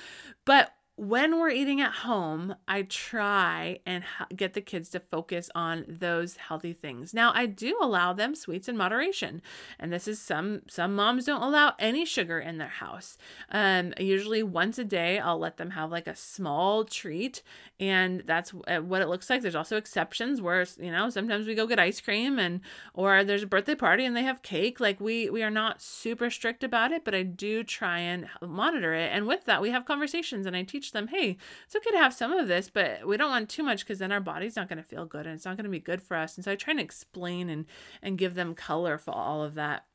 But 0.44 0.74
when 0.96 1.40
we're 1.40 1.50
eating 1.50 1.80
at 1.80 1.90
home, 1.90 2.54
I 2.68 2.82
try 2.82 3.80
and 3.84 4.04
get 4.34 4.52
the 4.52 4.60
kids 4.60 4.90
to 4.90 5.00
focus 5.00 5.50
on 5.52 5.84
those 5.88 6.36
healthy 6.36 6.72
things. 6.72 7.12
Now, 7.12 7.32
I 7.34 7.46
do 7.46 7.76
allow 7.80 8.12
them 8.12 8.36
sweets 8.36 8.68
in 8.68 8.76
moderation, 8.76 9.42
and 9.80 9.92
this 9.92 10.06
is 10.06 10.20
some 10.20 10.62
some 10.68 10.94
moms 10.94 11.24
don't 11.24 11.42
allow 11.42 11.74
any 11.80 12.04
sugar 12.04 12.38
in 12.38 12.58
their 12.58 12.68
house. 12.68 13.18
Um, 13.50 13.92
usually 13.98 14.44
once 14.44 14.78
a 14.78 14.84
day, 14.84 15.18
I'll 15.18 15.38
let 15.38 15.56
them 15.56 15.70
have 15.70 15.90
like 15.90 16.06
a 16.06 16.14
small 16.14 16.84
treat, 16.84 17.42
and 17.80 18.22
that's 18.24 18.54
uh, 18.68 18.78
what 18.78 19.02
it 19.02 19.08
looks 19.08 19.28
like. 19.28 19.42
There's 19.42 19.56
also 19.56 19.76
exceptions 19.76 20.40
where 20.40 20.64
you 20.78 20.92
know 20.92 21.10
sometimes 21.10 21.48
we 21.48 21.56
go 21.56 21.66
get 21.66 21.80
ice 21.80 22.00
cream, 22.00 22.38
and 22.38 22.60
or 22.92 23.24
there's 23.24 23.42
a 23.42 23.48
birthday 23.48 23.74
party 23.74 24.04
and 24.04 24.16
they 24.16 24.22
have 24.22 24.42
cake. 24.42 24.78
Like 24.78 25.00
we 25.00 25.28
we 25.28 25.42
are 25.42 25.50
not 25.50 25.82
super 25.82 26.30
strict 26.30 26.62
about 26.62 26.92
it, 26.92 27.04
but 27.04 27.16
I 27.16 27.24
do 27.24 27.64
try 27.64 27.98
and 27.98 28.28
monitor 28.40 28.94
it, 28.94 29.10
and 29.12 29.26
with 29.26 29.44
that, 29.46 29.60
we 29.60 29.70
have 29.70 29.84
conversations, 29.84 30.46
and 30.46 30.56
I 30.56 30.62
teach 30.62 30.83
teach 30.84 30.92
them, 30.92 31.08
hey, 31.08 31.36
it's 31.64 31.76
okay 31.76 31.90
to 31.90 31.98
have 31.98 32.14
some 32.14 32.32
of 32.32 32.48
this, 32.48 32.70
but 32.70 33.06
we 33.06 33.16
don't 33.16 33.30
want 33.30 33.48
too 33.48 33.62
much 33.62 33.80
because 33.80 33.98
then 33.98 34.12
our 34.12 34.20
body's 34.20 34.56
not 34.56 34.68
going 34.68 34.76
to 34.78 34.82
feel 34.82 35.06
good 35.06 35.26
and 35.26 35.34
it's 35.34 35.44
not 35.44 35.56
going 35.56 35.64
to 35.64 35.70
be 35.70 35.80
good 35.80 36.02
for 36.02 36.16
us. 36.16 36.36
And 36.36 36.44
so 36.44 36.52
I 36.52 36.56
try 36.56 36.72
and 36.72 36.80
explain 36.80 37.48
and 37.48 37.66
and 38.02 38.18
give 38.18 38.34
them 38.34 38.54
color 38.54 38.98
for 38.98 39.12
all 39.12 39.42
of 39.42 39.54
that. 39.54 39.86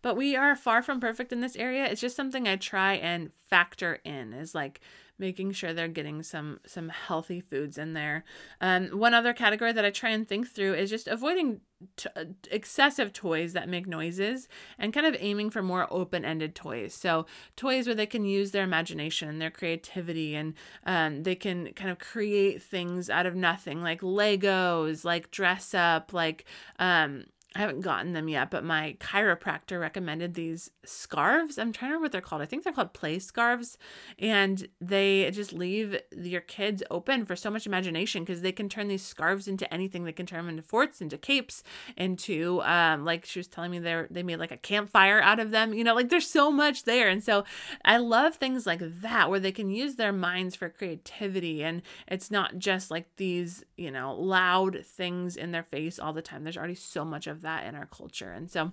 But 0.00 0.16
we 0.16 0.34
are 0.34 0.56
far 0.56 0.82
from 0.82 1.00
perfect 1.00 1.32
in 1.32 1.40
this 1.40 1.56
area. 1.56 1.84
It's 1.84 2.00
just 2.00 2.16
something 2.16 2.48
I 2.48 2.56
try 2.56 2.94
and 2.94 3.30
factor 3.48 4.00
in 4.04 4.32
is 4.32 4.54
like 4.54 4.80
making 5.18 5.52
sure 5.52 5.72
they're 5.72 5.88
getting 5.88 6.22
some 6.22 6.60
some 6.66 6.88
healthy 6.88 7.40
foods 7.40 7.78
in 7.78 7.92
there. 7.92 8.24
Um, 8.60 8.88
one 8.88 9.14
other 9.14 9.32
category 9.32 9.72
that 9.72 9.84
I 9.84 9.90
try 9.90 10.10
and 10.10 10.26
think 10.26 10.48
through 10.48 10.74
is 10.74 10.90
just 10.90 11.06
avoiding 11.08 11.60
t- 11.96 12.08
excessive 12.50 13.12
toys 13.12 13.52
that 13.52 13.68
make 13.68 13.86
noises 13.86 14.48
and 14.78 14.92
kind 14.92 15.06
of 15.06 15.16
aiming 15.18 15.50
for 15.50 15.62
more 15.62 15.86
open-ended 15.90 16.54
toys. 16.54 16.94
So 16.94 17.26
toys 17.56 17.86
where 17.86 17.94
they 17.94 18.06
can 18.06 18.24
use 18.24 18.50
their 18.50 18.64
imagination 18.64 19.28
and 19.28 19.40
their 19.40 19.50
creativity 19.50 20.34
and 20.34 20.54
um, 20.86 21.22
they 21.22 21.34
can 21.34 21.72
kind 21.74 21.90
of 21.90 21.98
create 21.98 22.62
things 22.62 23.10
out 23.10 23.26
of 23.26 23.34
nothing, 23.34 23.82
like 23.82 24.00
Legos, 24.00 25.04
like 25.04 25.30
dress 25.30 25.74
up, 25.74 26.12
like 26.12 26.44
um, 26.78 27.24
I 27.54 27.58
haven't 27.58 27.82
gotten 27.82 28.14
them 28.14 28.28
yet, 28.28 28.50
but 28.50 28.64
my 28.64 28.96
chiropractor 28.98 29.78
recommended 29.78 30.32
these 30.32 30.70
scarves. 30.84 31.58
I'm 31.58 31.72
trying 31.72 31.90
to 31.90 31.94
remember 31.94 32.04
what 32.04 32.12
they're 32.12 32.20
called. 32.22 32.40
I 32.40 32.46
think 32.46 32.64
they're 32.64 32.72
called 32.72 32.94
play 32.94 33.18
scarves. 33.18 33.76
And 34.18 34.68
they 34.80 35.30
just 35.32 35.52
leave 35.52 36.00
your 36.16 36.40
kids 36.40 36.82
open 36.90 37.26
for 37.26 37.36
so 37.36 37.50
much 37.50 37.66
imagination 37.66 38.22
because 38.22 38.40
they 38.40 38.52
can 38.52 38.70
turn 38.70 38.88
these 38.88 39.04
scarves 39.04 39.48
into 39.48 39.72
anything. 39.72 40.04
They 40.04 40.12
can 40.12 40.24
turn 40.24 40.38
them 40.38 40.48
into 40.48 40.62
forts, 40.62 41.02
into 41.02 41.18
capes, 41.18 41.62
into 41.94 42.62
um, 42.62 43.04
like 43.04 43.26
she 43.26 43.38
was 43.38 43.48
telling 43.48 43.70
me 43.70 43.78
they 43.78 44.04
they 44.10 44.22
made 44.22 44.38
like 44.38 44.52
a 44.52 44.56
campfire 44.56 45.20
out 45.20 45.38
of 45.38 45.50
them. 45.50 45.74
You 45.74 45.84
know, 45.84 45.94
like 45.94 46.08
there's 46.08 46.30
so 46.30 46.50
much 46.50 46.84
there. 46.84 47.08
And 47.08 47.22
so 47.22 47.44
I 47.84 47.98
love 47.98 48.36
things 48.36 48.66
like 48.66 48.80
that 49.02 49.28
where 49.28 49.40
they 49.40 49.52
can 49.52 49.68
use 49.68 49.96
their 49.96 50.12
minds 50.12 50.56
for 50.56 50.70
creativity 50.70 51.62
and 51.62 51.82
it's 52.08 52.30
not 52.30 52.56
just 52.56 52.90
like 52.90 53.14
these, 53.16 53.62
you 53.76 53.90
know, 53.90 54.14
loud 54.14 54.86
things 54.86 55.36
in 55.36 55.52
their 55.52 55.62
face 55.62 55.98
all 55.98 56.14
the 56.14 56.22
time. 56.22 56.44
There's 56.44 56.56
already 56.56 56.74
so 56.74 57.04
much 57.04 57.26
of 57.26 57.41
that 57.42 57.66
in 57.66 57.74
our 57.74 57.86
culture. 57.86 58.32
And 58.32 58.50
so 58.50 58.72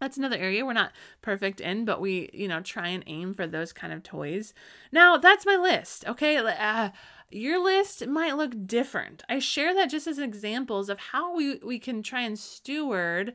that's 0.00 0.16
another 0.16 0.36
area 0.36 0.64
we're 0.64 0.72
not 0.72 0.92
perfect 1.22 1.60
in, 1.60 1.84
but 1.84 2.00
we, 2.00 2.30
you 2.32 2.48
know, 2.48 2.60
try 2.60 2.88
and 2.88 3.04
aim 3.06 3.34
for 3.34 3.46
those 3.46 3.72
kind 3.72 3.92
of 3.92 4.02
toys. 4.02 4.52
Now, 4.92 5.16
that's 5.16 5.46
my 5.46 5.56
list. 5.56 6.04
Okay. 6.06 6.36
Uh, 6.36 6.90
your 7.30 7.62
list 7.62 8.06
might 8.06 8.36
look 8.36 8.66
different. 8.66 9.22
I 9.28 9.38
share 9.38 9.74
that 9.74 9.90
just 9.90 10.06
as 10.06 10.18
examples 10.18 10.88
of 10.88 10.98
how 10.98 11.34
we, 11.34 11.56
we 11.64 11.78
can 11.78 12.02
try 12.02 12.20
and 12.20 12.38
steward 12.38 13.34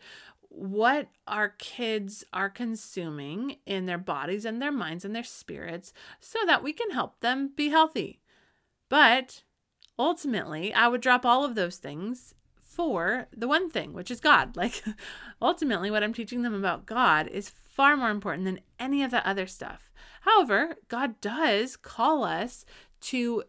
what 0.49 1.09
our 1.27 1.49
kids 1.49 2.23
are 2.33 2.49
consuming 2.49 3.57
in 3.65 3.85
their 3.85 3.97
bodies 3.97 4.45
and 4.45 4.61
their 4.61 4.71
minds 4.71 5.05
and 5.05 5.15
their 5.15 5.23
spirits 5.23 5.93
so 6.19 6.39
that 6.45 6.63
we 6.63 6.73
can 6.73 6.91
help 6.91 7.19
them 7.19 7.51
be 7.55 7.69
healthy. 7.69 8.19
But 8.89 9.43
ultimately, 9.97 10.73
I 10.73 10.87
would 10.87 11.01
drop 11.01 11.25
all 11.25 11.45
of 11.45 11.55
those 11.55 11.77
things 11.77 12.33
for 12.79 13.27
the 13.35 13.45
one 13.45 13.69
thing, 13.69 13.91
which 13.91 14.09
is 14.09 14.21
God. 14.21 14.55
Like, 14.59 14.83
ultimately, 15.41 15.91
what 15.91 16.01
I'm 16.01 16.13
teaching 16.13 16.43
them 16.43 16.53
about 16.53 16.85
God 16.85 17.27
is 17.27 17.49
far 17.49 17.97
more 17.97 18.09
important 18.09 18.45
than 18.45 18.61
any 18.79 19.03
of 19.03 19.11
that 19.11 19.25
other 19.25 19.47
stuff. 19.47 19.91
However, 20.21 20.77
God 20.87 21.19
does 21.19 21.75
call 21.75 22.23
us 22.23 22.65
to 23.01 23.43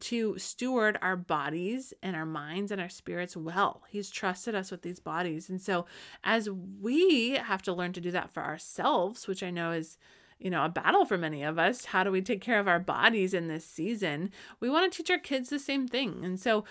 to 0.00 0.36
steward 0.38 0.98
our 1.00 1.14
bodies 1.16 1.92
and 2.02 2.16
our 2.16 2.26
minds 2.26 2.72
and 2.72 2.80
our 2.80 2.88
spirits 2.88 3.36
well. 3.36 3.82
He's 3.88 4.10
trusted 4.10 4.54
us 4.54 4.70
with 4.70 4.82
these 4.82 4.98
bodies. 4.98 5.48
And 5.48 5.60
so 5.60 5.86
as 6.24 6.48
we 6.50 7.32
have 7.32 7.62
to 7.62 7.72
learn 7.72 7.92
to 7.92 8.00
do 8.00 8.10
that 8.10 8.34
for 8.34 8.42
ourselves, 8.42 9.28
which 9.28 9.42
I 9.42 9.50
know 9.50 9.70
is 9.70 9.96
you 10.38 10.50
know, 10.50 10.64
a 10.64 10.68
battle 10.68 11.04
for 11.04 11.18
many 11.18 11.42
of 11.42 11.58
us. 11.58 11.86
How 11.86 12.04
do 12.04 12.12
we 12.12 12.22
take 12.22 12.40
care 12.40 12.60
of 12.60 12.68
our 12.68 12.78
bodies 12.78 13.34
in 13.34 13.48
this 13.48 13.64
season? 13.64 14.30
We 14.60 14.70
want 14.70 14.90
to 14.90 14.96
teach 14.96 15.10
our 15.10 15.18
kids 15.18 15.50
the 15.50 15.58
same 15.58 15.88
thing. 15.88 16.24
And 16.24 16.38
so 16.38 16.64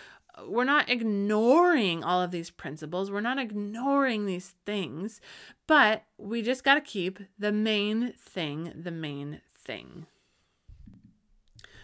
we're 0.45 0.63
not 0.63 0.89
ignoring 0.89 2.03
all 2.03 2.21
of 2.21 2.31
these 2.31 2.49
principles. 2.49 3.09
We're 3.09 3.21
not 3.21 3.39
ignoring 3.39 4.25
these 4.25 4.53
things, 4.65 5.19
but 5.65 6.03
we 6.17 6.41
just 6.41 6.63
got 6.63 6.75
to 6.75 6.81
keep 6.81 7.19
the 7.39 7.51
main 7.51 8.13
thing 8.13 8.71
the 8.75 8.91
main 8.91 9.41
thing. 9.53 10.05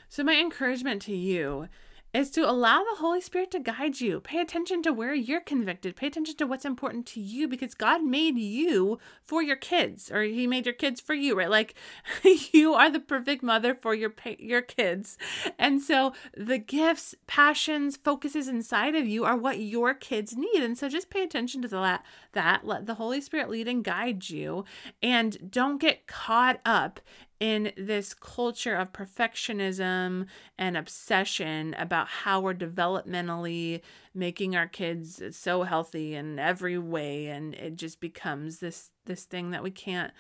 So, 0.10 0.24
my 0.24 0.36
encouragement 0.36 1.02
to 1.04 1.16
you 1.16 1.68
is 2.14 2.30
to 2.30 2.48
allow 2.48 2.84
the 2.84 2.98
Holy 2.98 3.20
Spirit 3.20 3.50
to 3.52 3.60
guide 3.60 4.00
you. 4.00 4.20
Pay 4.20 4.40
attention 4.40 4.84
to 4.84 4.94
where 4.94 5.16
you're 5.16 5.42
convicted. 5.42 5.96
Pay 5.96 6.08
attention 6.08 6.36
to 6.38 6.46
what's 6.46 6.66
important 6.66 7.08
to 7.08 7.20
you 7.20 7.48
because 7.48 7.74
God 7.74 8.04
made 8.04 8.38
you 8.38 9.00
for 9.24 9.42
your 9.42 9.56
kids 9.56 10.12
or 10.12 10.22
he 10.22 10.46
made 10.46 10.66
your 10.66 10.76
kids 10.76 11.02
for 11.02 11.16
you, 11.16 11.36
right? 11.36 11.50
Like 11.50 11.74
you 12.54 12.76
are 12.76 12.92
the 12.92 13.00
perfect 13.00 13.42
mother 13.42 13.74
for 13.74 13.96
your 13.96 14.14
your 14.38 14.62
kids. 14.62 15.18
And 15.58 15.82
so 15.82 16.14
the 16.38 16.60
gifts, 16.60 17.16
passions, 17.26 17.98
focuses 17.98 18.48
inside 18.48 18.94
of 18.96 19.08
you 19.08 19.26
are 19.26 19.36
what 19.36 19.60
your 19.60 19.96
kids 19.96 20.36
need. 20.38 20.62
And 20.62 20.78
so 20.78 20.90
just 20.90 21.10
pay 21.10 21.24
attention 21.24 21.64
to 21.64 21.68
that 21.70 22.06
that. 22.34 22.66
Let 22.66 22.86
the 22.86 22.96
Holy 22.96 23.22
Spirit 23.22 23.50
lead 23.50 23.68
and 23.68 23.84
guide 23.84 24.30
you 24.30 24.66
and 25.02 25.52
don't 25.52 25.80
get 25.80 26.08
caught 26.08 26.60
up 26.66 27.00
in 27.40 27.74
this 27.76 28.14
culture 28.14 28.76
of 28.76 28.94
perfectionism 28.94 30.28
and 30.58 30.78
obsession 30.78 31.76
about 31.78 32.08
how 32.08 32.40
we're 32.40 32.54
developmentally 32.54 33.82
making 34.14 34.56
our 34.56 34.68
kids 34.68 35.22
so 35.32 35.64
healthy 35.64 36.16
in 36.16 36.40
every 36.40 36.78
way 36.78 37.28
and 37.28 37.54
it 37.56 37.76
just 37.76 38.00
becomes 38.00 38.60
this 38.60 38.92
this 39.06 39.26
thing 39.26 39.52
that 39.52 39.64
we 39.64 39.72
can't 39.72 40.14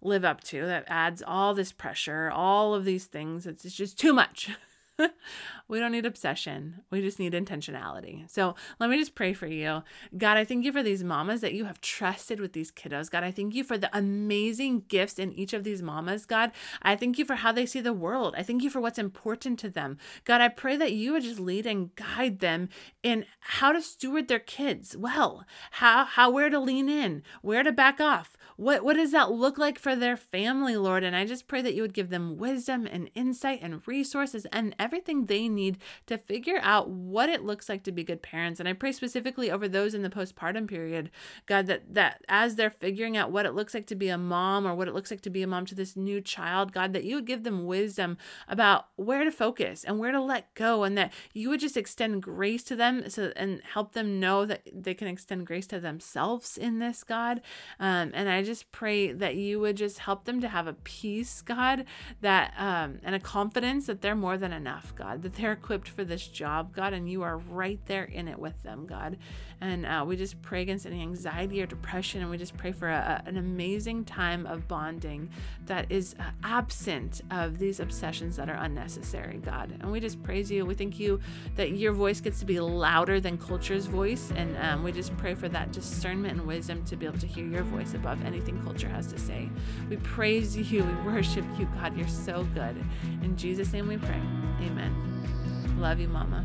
live 0.00 0.24
up 0.24 0.42
to 0.42 0.64
that 0.64 0.84
adds 0.86 1.22
all 1.26 1.52
this 1.52 1.72
pressure 1.72 2.30
all 2.30 2.74
of 2.74 2.84
these 2.84 3.04
things. 3.04 3.46
It's, 3.46 3.74
just 3.74 3.98
too 3.98 4.12
much 4.12 4.50
we 5.68 5.78
don't 5.78 5.92
need 5.92 6.06
obsession. 6.06 6.82
We 6.90 7.00
just 7.00 7.18
need 7.18 7.32
intentionality. 7.32 8.30
So 8.30 8.54
let 8.78 8.90
me 8.90 8.98
just 8.98 9.14
pray 9.14 9.32
for 9.32 9.46
you. 9.46 9.82
God, 10.16 10.36
I 10.36 10.44
thank 10.44 10.64
you 10.64 10.72
for 10.72 10.82
these 10.82 11.04
mamas 11.04 11.40
that 11.40 11.54
you 11.54 11.64
have 11.64 11.80
trusted 11.80 12.40
with 12.40 12.52
these 12.52 12.70
kiddos. 12.72 13.10
God, 13.10 13.24
I 13.24 13.30
thank 13.30 13.54
you 13.54 13.64
for 13.64 13.78
the 13.78 13.96
amazing 13.96 14.84
gifts 14.88 15.18
in 15.18 15.32
each 15.32 15.52
of 15.52 15.64
these 15.64 15.82
mamas. 15.82 16.26
God, 16.26 16.52
I 16.82 16.96
thank 16.96 17.18
you 17.18 17.24
for 17.24 17.36
how 17.36 17.52
they 17.52 17.66
see 17.66 17.80
the 17.80 17.92
world. 17.92 18.34
I 18.36 18.42
thank 18.42 18.62
you 18.62 18.70
for 18.70 18.80
what's 18.80 18.98
important 18.98 19.58
to 19.60 19.70
them. 19.70 19.98
God, 20.24 20.40
I 20.40 20.48
pray 20.48 20.76
that 20.76 20.92
you 20.92 21.12
would 21.12 21.22
just 21.22 21.40
lead 21.40 21.66
and 21.66 21.94
guide 21.94 22.40
them 22.40 22.68
in 23.02 23.26
how 23.40 23.72
to 23.72 23.82
steward 23.82 24.28
their 24.28 24.38
kids 24.38 24.96
well, 24.96 25.44
how, 25.72 26.04
how 26.04 26.30
where 26.30 26.50
to 26.50 26.58
lean 26.58 26.88
in, 26.88 27.22
where 27.42 27.62
to 27.62 27.72
back 27.72 28.00
off. 28.00 28.36
What, 28.60 28.84
what 28.84 28.96
does 28.96 29.12
that 29.12 29.32
look 29.32 29.56
like 29.56 29.78
for 29.78 29.96
their 29.96 30.18
family, 30.18 30.76
Lord? 30.76 31.02
And 31.02 31.16
I 31.16 31.24
just 31.24 31.48
pray 31.48 31.62
that 31.62 31.72
you 31.72 31.80
would 31.80 31.94
give 31.94 32.10
them 32.10 32.36
wisdom 32.36 32.86
and 32.86 33.10
insight 33.14 33.60
and 33.62 33.80
resources 33.88 34.44
and 34.52 34.76
everything 34.78 35.24
they 35.24 35.48
need 35.48 35.78
to 36.08 36.18
figure 36.18 36.60
out 36.60 36.90
what 36.90 37.30
it 37.30 37.42
looks 37.42 37.70
like 37.70 37.84
to 37.84 37.90
be 37.90 38.04
good 38.04 38.20
parents. 38.20 38.60
And 38.60 38.68
I 38.68 38.74
pray 38.74 38.92
specifically 38.92 39.50
over 39.50 39.66
those 39.66 39.94
in 39.94 40.02
the 40.02 40.10
postpartum 40.10 40.68
period, 40.68 41.10
God, 41.46 41.68
that 41.68 41.94
that 41.94 42.22
as 42.28 42.56
they're 42.56 42.68
figuring 42.68 43.16
out 43.16 43.32
what 43.32 43.46
it 43.46 43.54
looks 43.54 43.72
like 43.72 43.86
to 43.86 43.94
be 43.94 44.10
a 44.10 44.18
mom 44.18 44.66
or 44.66 44.74
what 44.74 44.88
it 44.88 44.94
looks 44.94 45.10
like 45.10 45.22
to 45.22 45.30
be 45.30 45.42
a 45.42 45.46
mom 45.46 45.64
to 45.64 45.74
this 45.74 45.96
new 45.96 46.20
child, 46.20 46.74
God, 46.74 46.92
that 46.92 47.04
you 47.04 47.14
would 47.14 47.26
give 47.26 47.44
them 47.44 47.64
wisdom 47.64 48.18
about 48.46 48.88
where 48.96 49.24
to 49.24 49.32
focus 49.32 49.84
and 49.84 49.98
where 49.98 50.12
to 50.12 50.20
let 50.20 50.52
go, 50.52 50.84
and 50.84 50.98
that 50.98 51.14
you 51.32 51.48
would 51.48 51.60
just 51.60 51.78
extend 51.78 52.22
grace 52.22 52.62
to 52.64 52.76
them 52.76 53.08
so 53.08 53.32
and 53.36 53.62
help 53.72 53.94
them 53.94 54.20
know 54.20 54.44
that 54.44 54.68
they 54.70 54.92
can 54.92 55.08
extend 55.08 55.46
grace 55.46 55.66
to 55.68 55.80
themselves 55.80 56.58
in 56.58 56.78
this, 56.78 57.02
God. 57.02 57.40
Um, 57.78 58.10
and 58.12 58.28
I 58.28 58.42
just 58.42 58.49
pray 58.72 59.12
that 59.12 59.36
you 59.36 59.60
would 59.60 59.76
just 59.76 59.98
help 59.98 60.24
them 60.24 60.40
to 60.40 60.48
have 60.48 60.66
a 60.66 60.72
peace, 60.72 61.42
God, 61.42 61.84
that 62.20 62.54
um, 62.58 62.98
and 63.02 63.14
a 63.14 63.20
confidence 63.20 63.86
that 63.86 64.00
they're 64.00 64.14
more 64.14 64.36
than 64.36 64.52
enough, 64.52 64.94
God, 64.94 65.22
that 65.22 65.34
they're 65.34 65.52
equipped 65.52 65.88
for 65.88 66.04
this 66.04 66.26
job, 66.26 66.74
God, 66.74 66.92
and 66.92 67.10
you 67.10 67.22
are 67.22 67.38
right 67.38 67.80
there 67.86 68.04
in 68.04 68.28
it 68.28 68.38
with 68.38 68.62
them, 68.62 68.86
God. 68.86 69.16
And 69.60 69.84
uh, 69.84 70.04
we 70.06 70.16
just 70.16 70.40
pray 70.42 70.62
against 70.62 70.86
any 70.86 71.02
anxiety 71.02 71.62
or 71.62 71.66
depression, 71.66 72.22
and 72.22 72.30
we 72.30 72.38
just 72.38 72.56
pray 72.56 72.72
for 72.72 72.88
a, 72.88 73.22
an 73.26 73.36
amazing 73.36 74.04
time 74.04 74.46
of 74.46 74.66
bonding 74.66 75.28
that 75.66 75.90
is 75.90 76.14
uh, 76.18 76.30
absent 76.42 77.20
of 77.30 77.58
these 77.58 77.78
obsessions 77.78 78.36
that 78.36 78.48
are 78.48 78.56
unnecessary, 78.56 79.38
God. 79.38 79.76
And 79.80 79.92
we 79.92 80.00
just 80.00 80.22
praise 80.22 80.50
you. 80.50 80.64
We 80.64 80.74
thank 80.74 80.98
you 80.98 81.20
that 81.56 81.72
your 81.72 81.92
voice 81.92 82.20
gets 82.20 82.40
to 82.40 82.46
be 82.46 82.58
louder 82.58 83.20
than 83.20 83.36
culture's 83.36 83.86
voice, 83.86 84.32
and 84.34 84.56
um, 84.58 84.82
we 84.82 84.92
just 84.92 85.16
pray 85.18 85.34
for 85.34 85.48
that 85.48 85.72
discernment 85.72 86.38
and 86.38 86.46
wisdom 86.46 86.84
to 86.86 86.96
be 86.96 87.06
able 87.06 87.18
to 87.18 87.26
hear 87.26 87.46
your 87.46 87.62
voice 87.64 87.94
above 87.94 88.24
anything 88.24 88.60
culture 88.62 88.88
has 88.88 89.06
to 89.08 89.18
say. 89.18 89.48
We 89.88 89.96
praise 89.98 90.56
you. 90.56 90.84
We 90.84 91.12
worship 91.12 91.44
you, 91.58 91.66
God. 91.80 91.96
You're 91.96 92.08
so 92.08 92.44
good. 92.54 92.82
In 93.22 93.36
Jesus' 93.36 93.72
name 93.72 93.88
we 93.88 93.96
pray. 93.96 94.20
Amen. 94.62 95.76
Love 95.78 96.00
you, 96.00 96.08
Mama. 96.08 96.44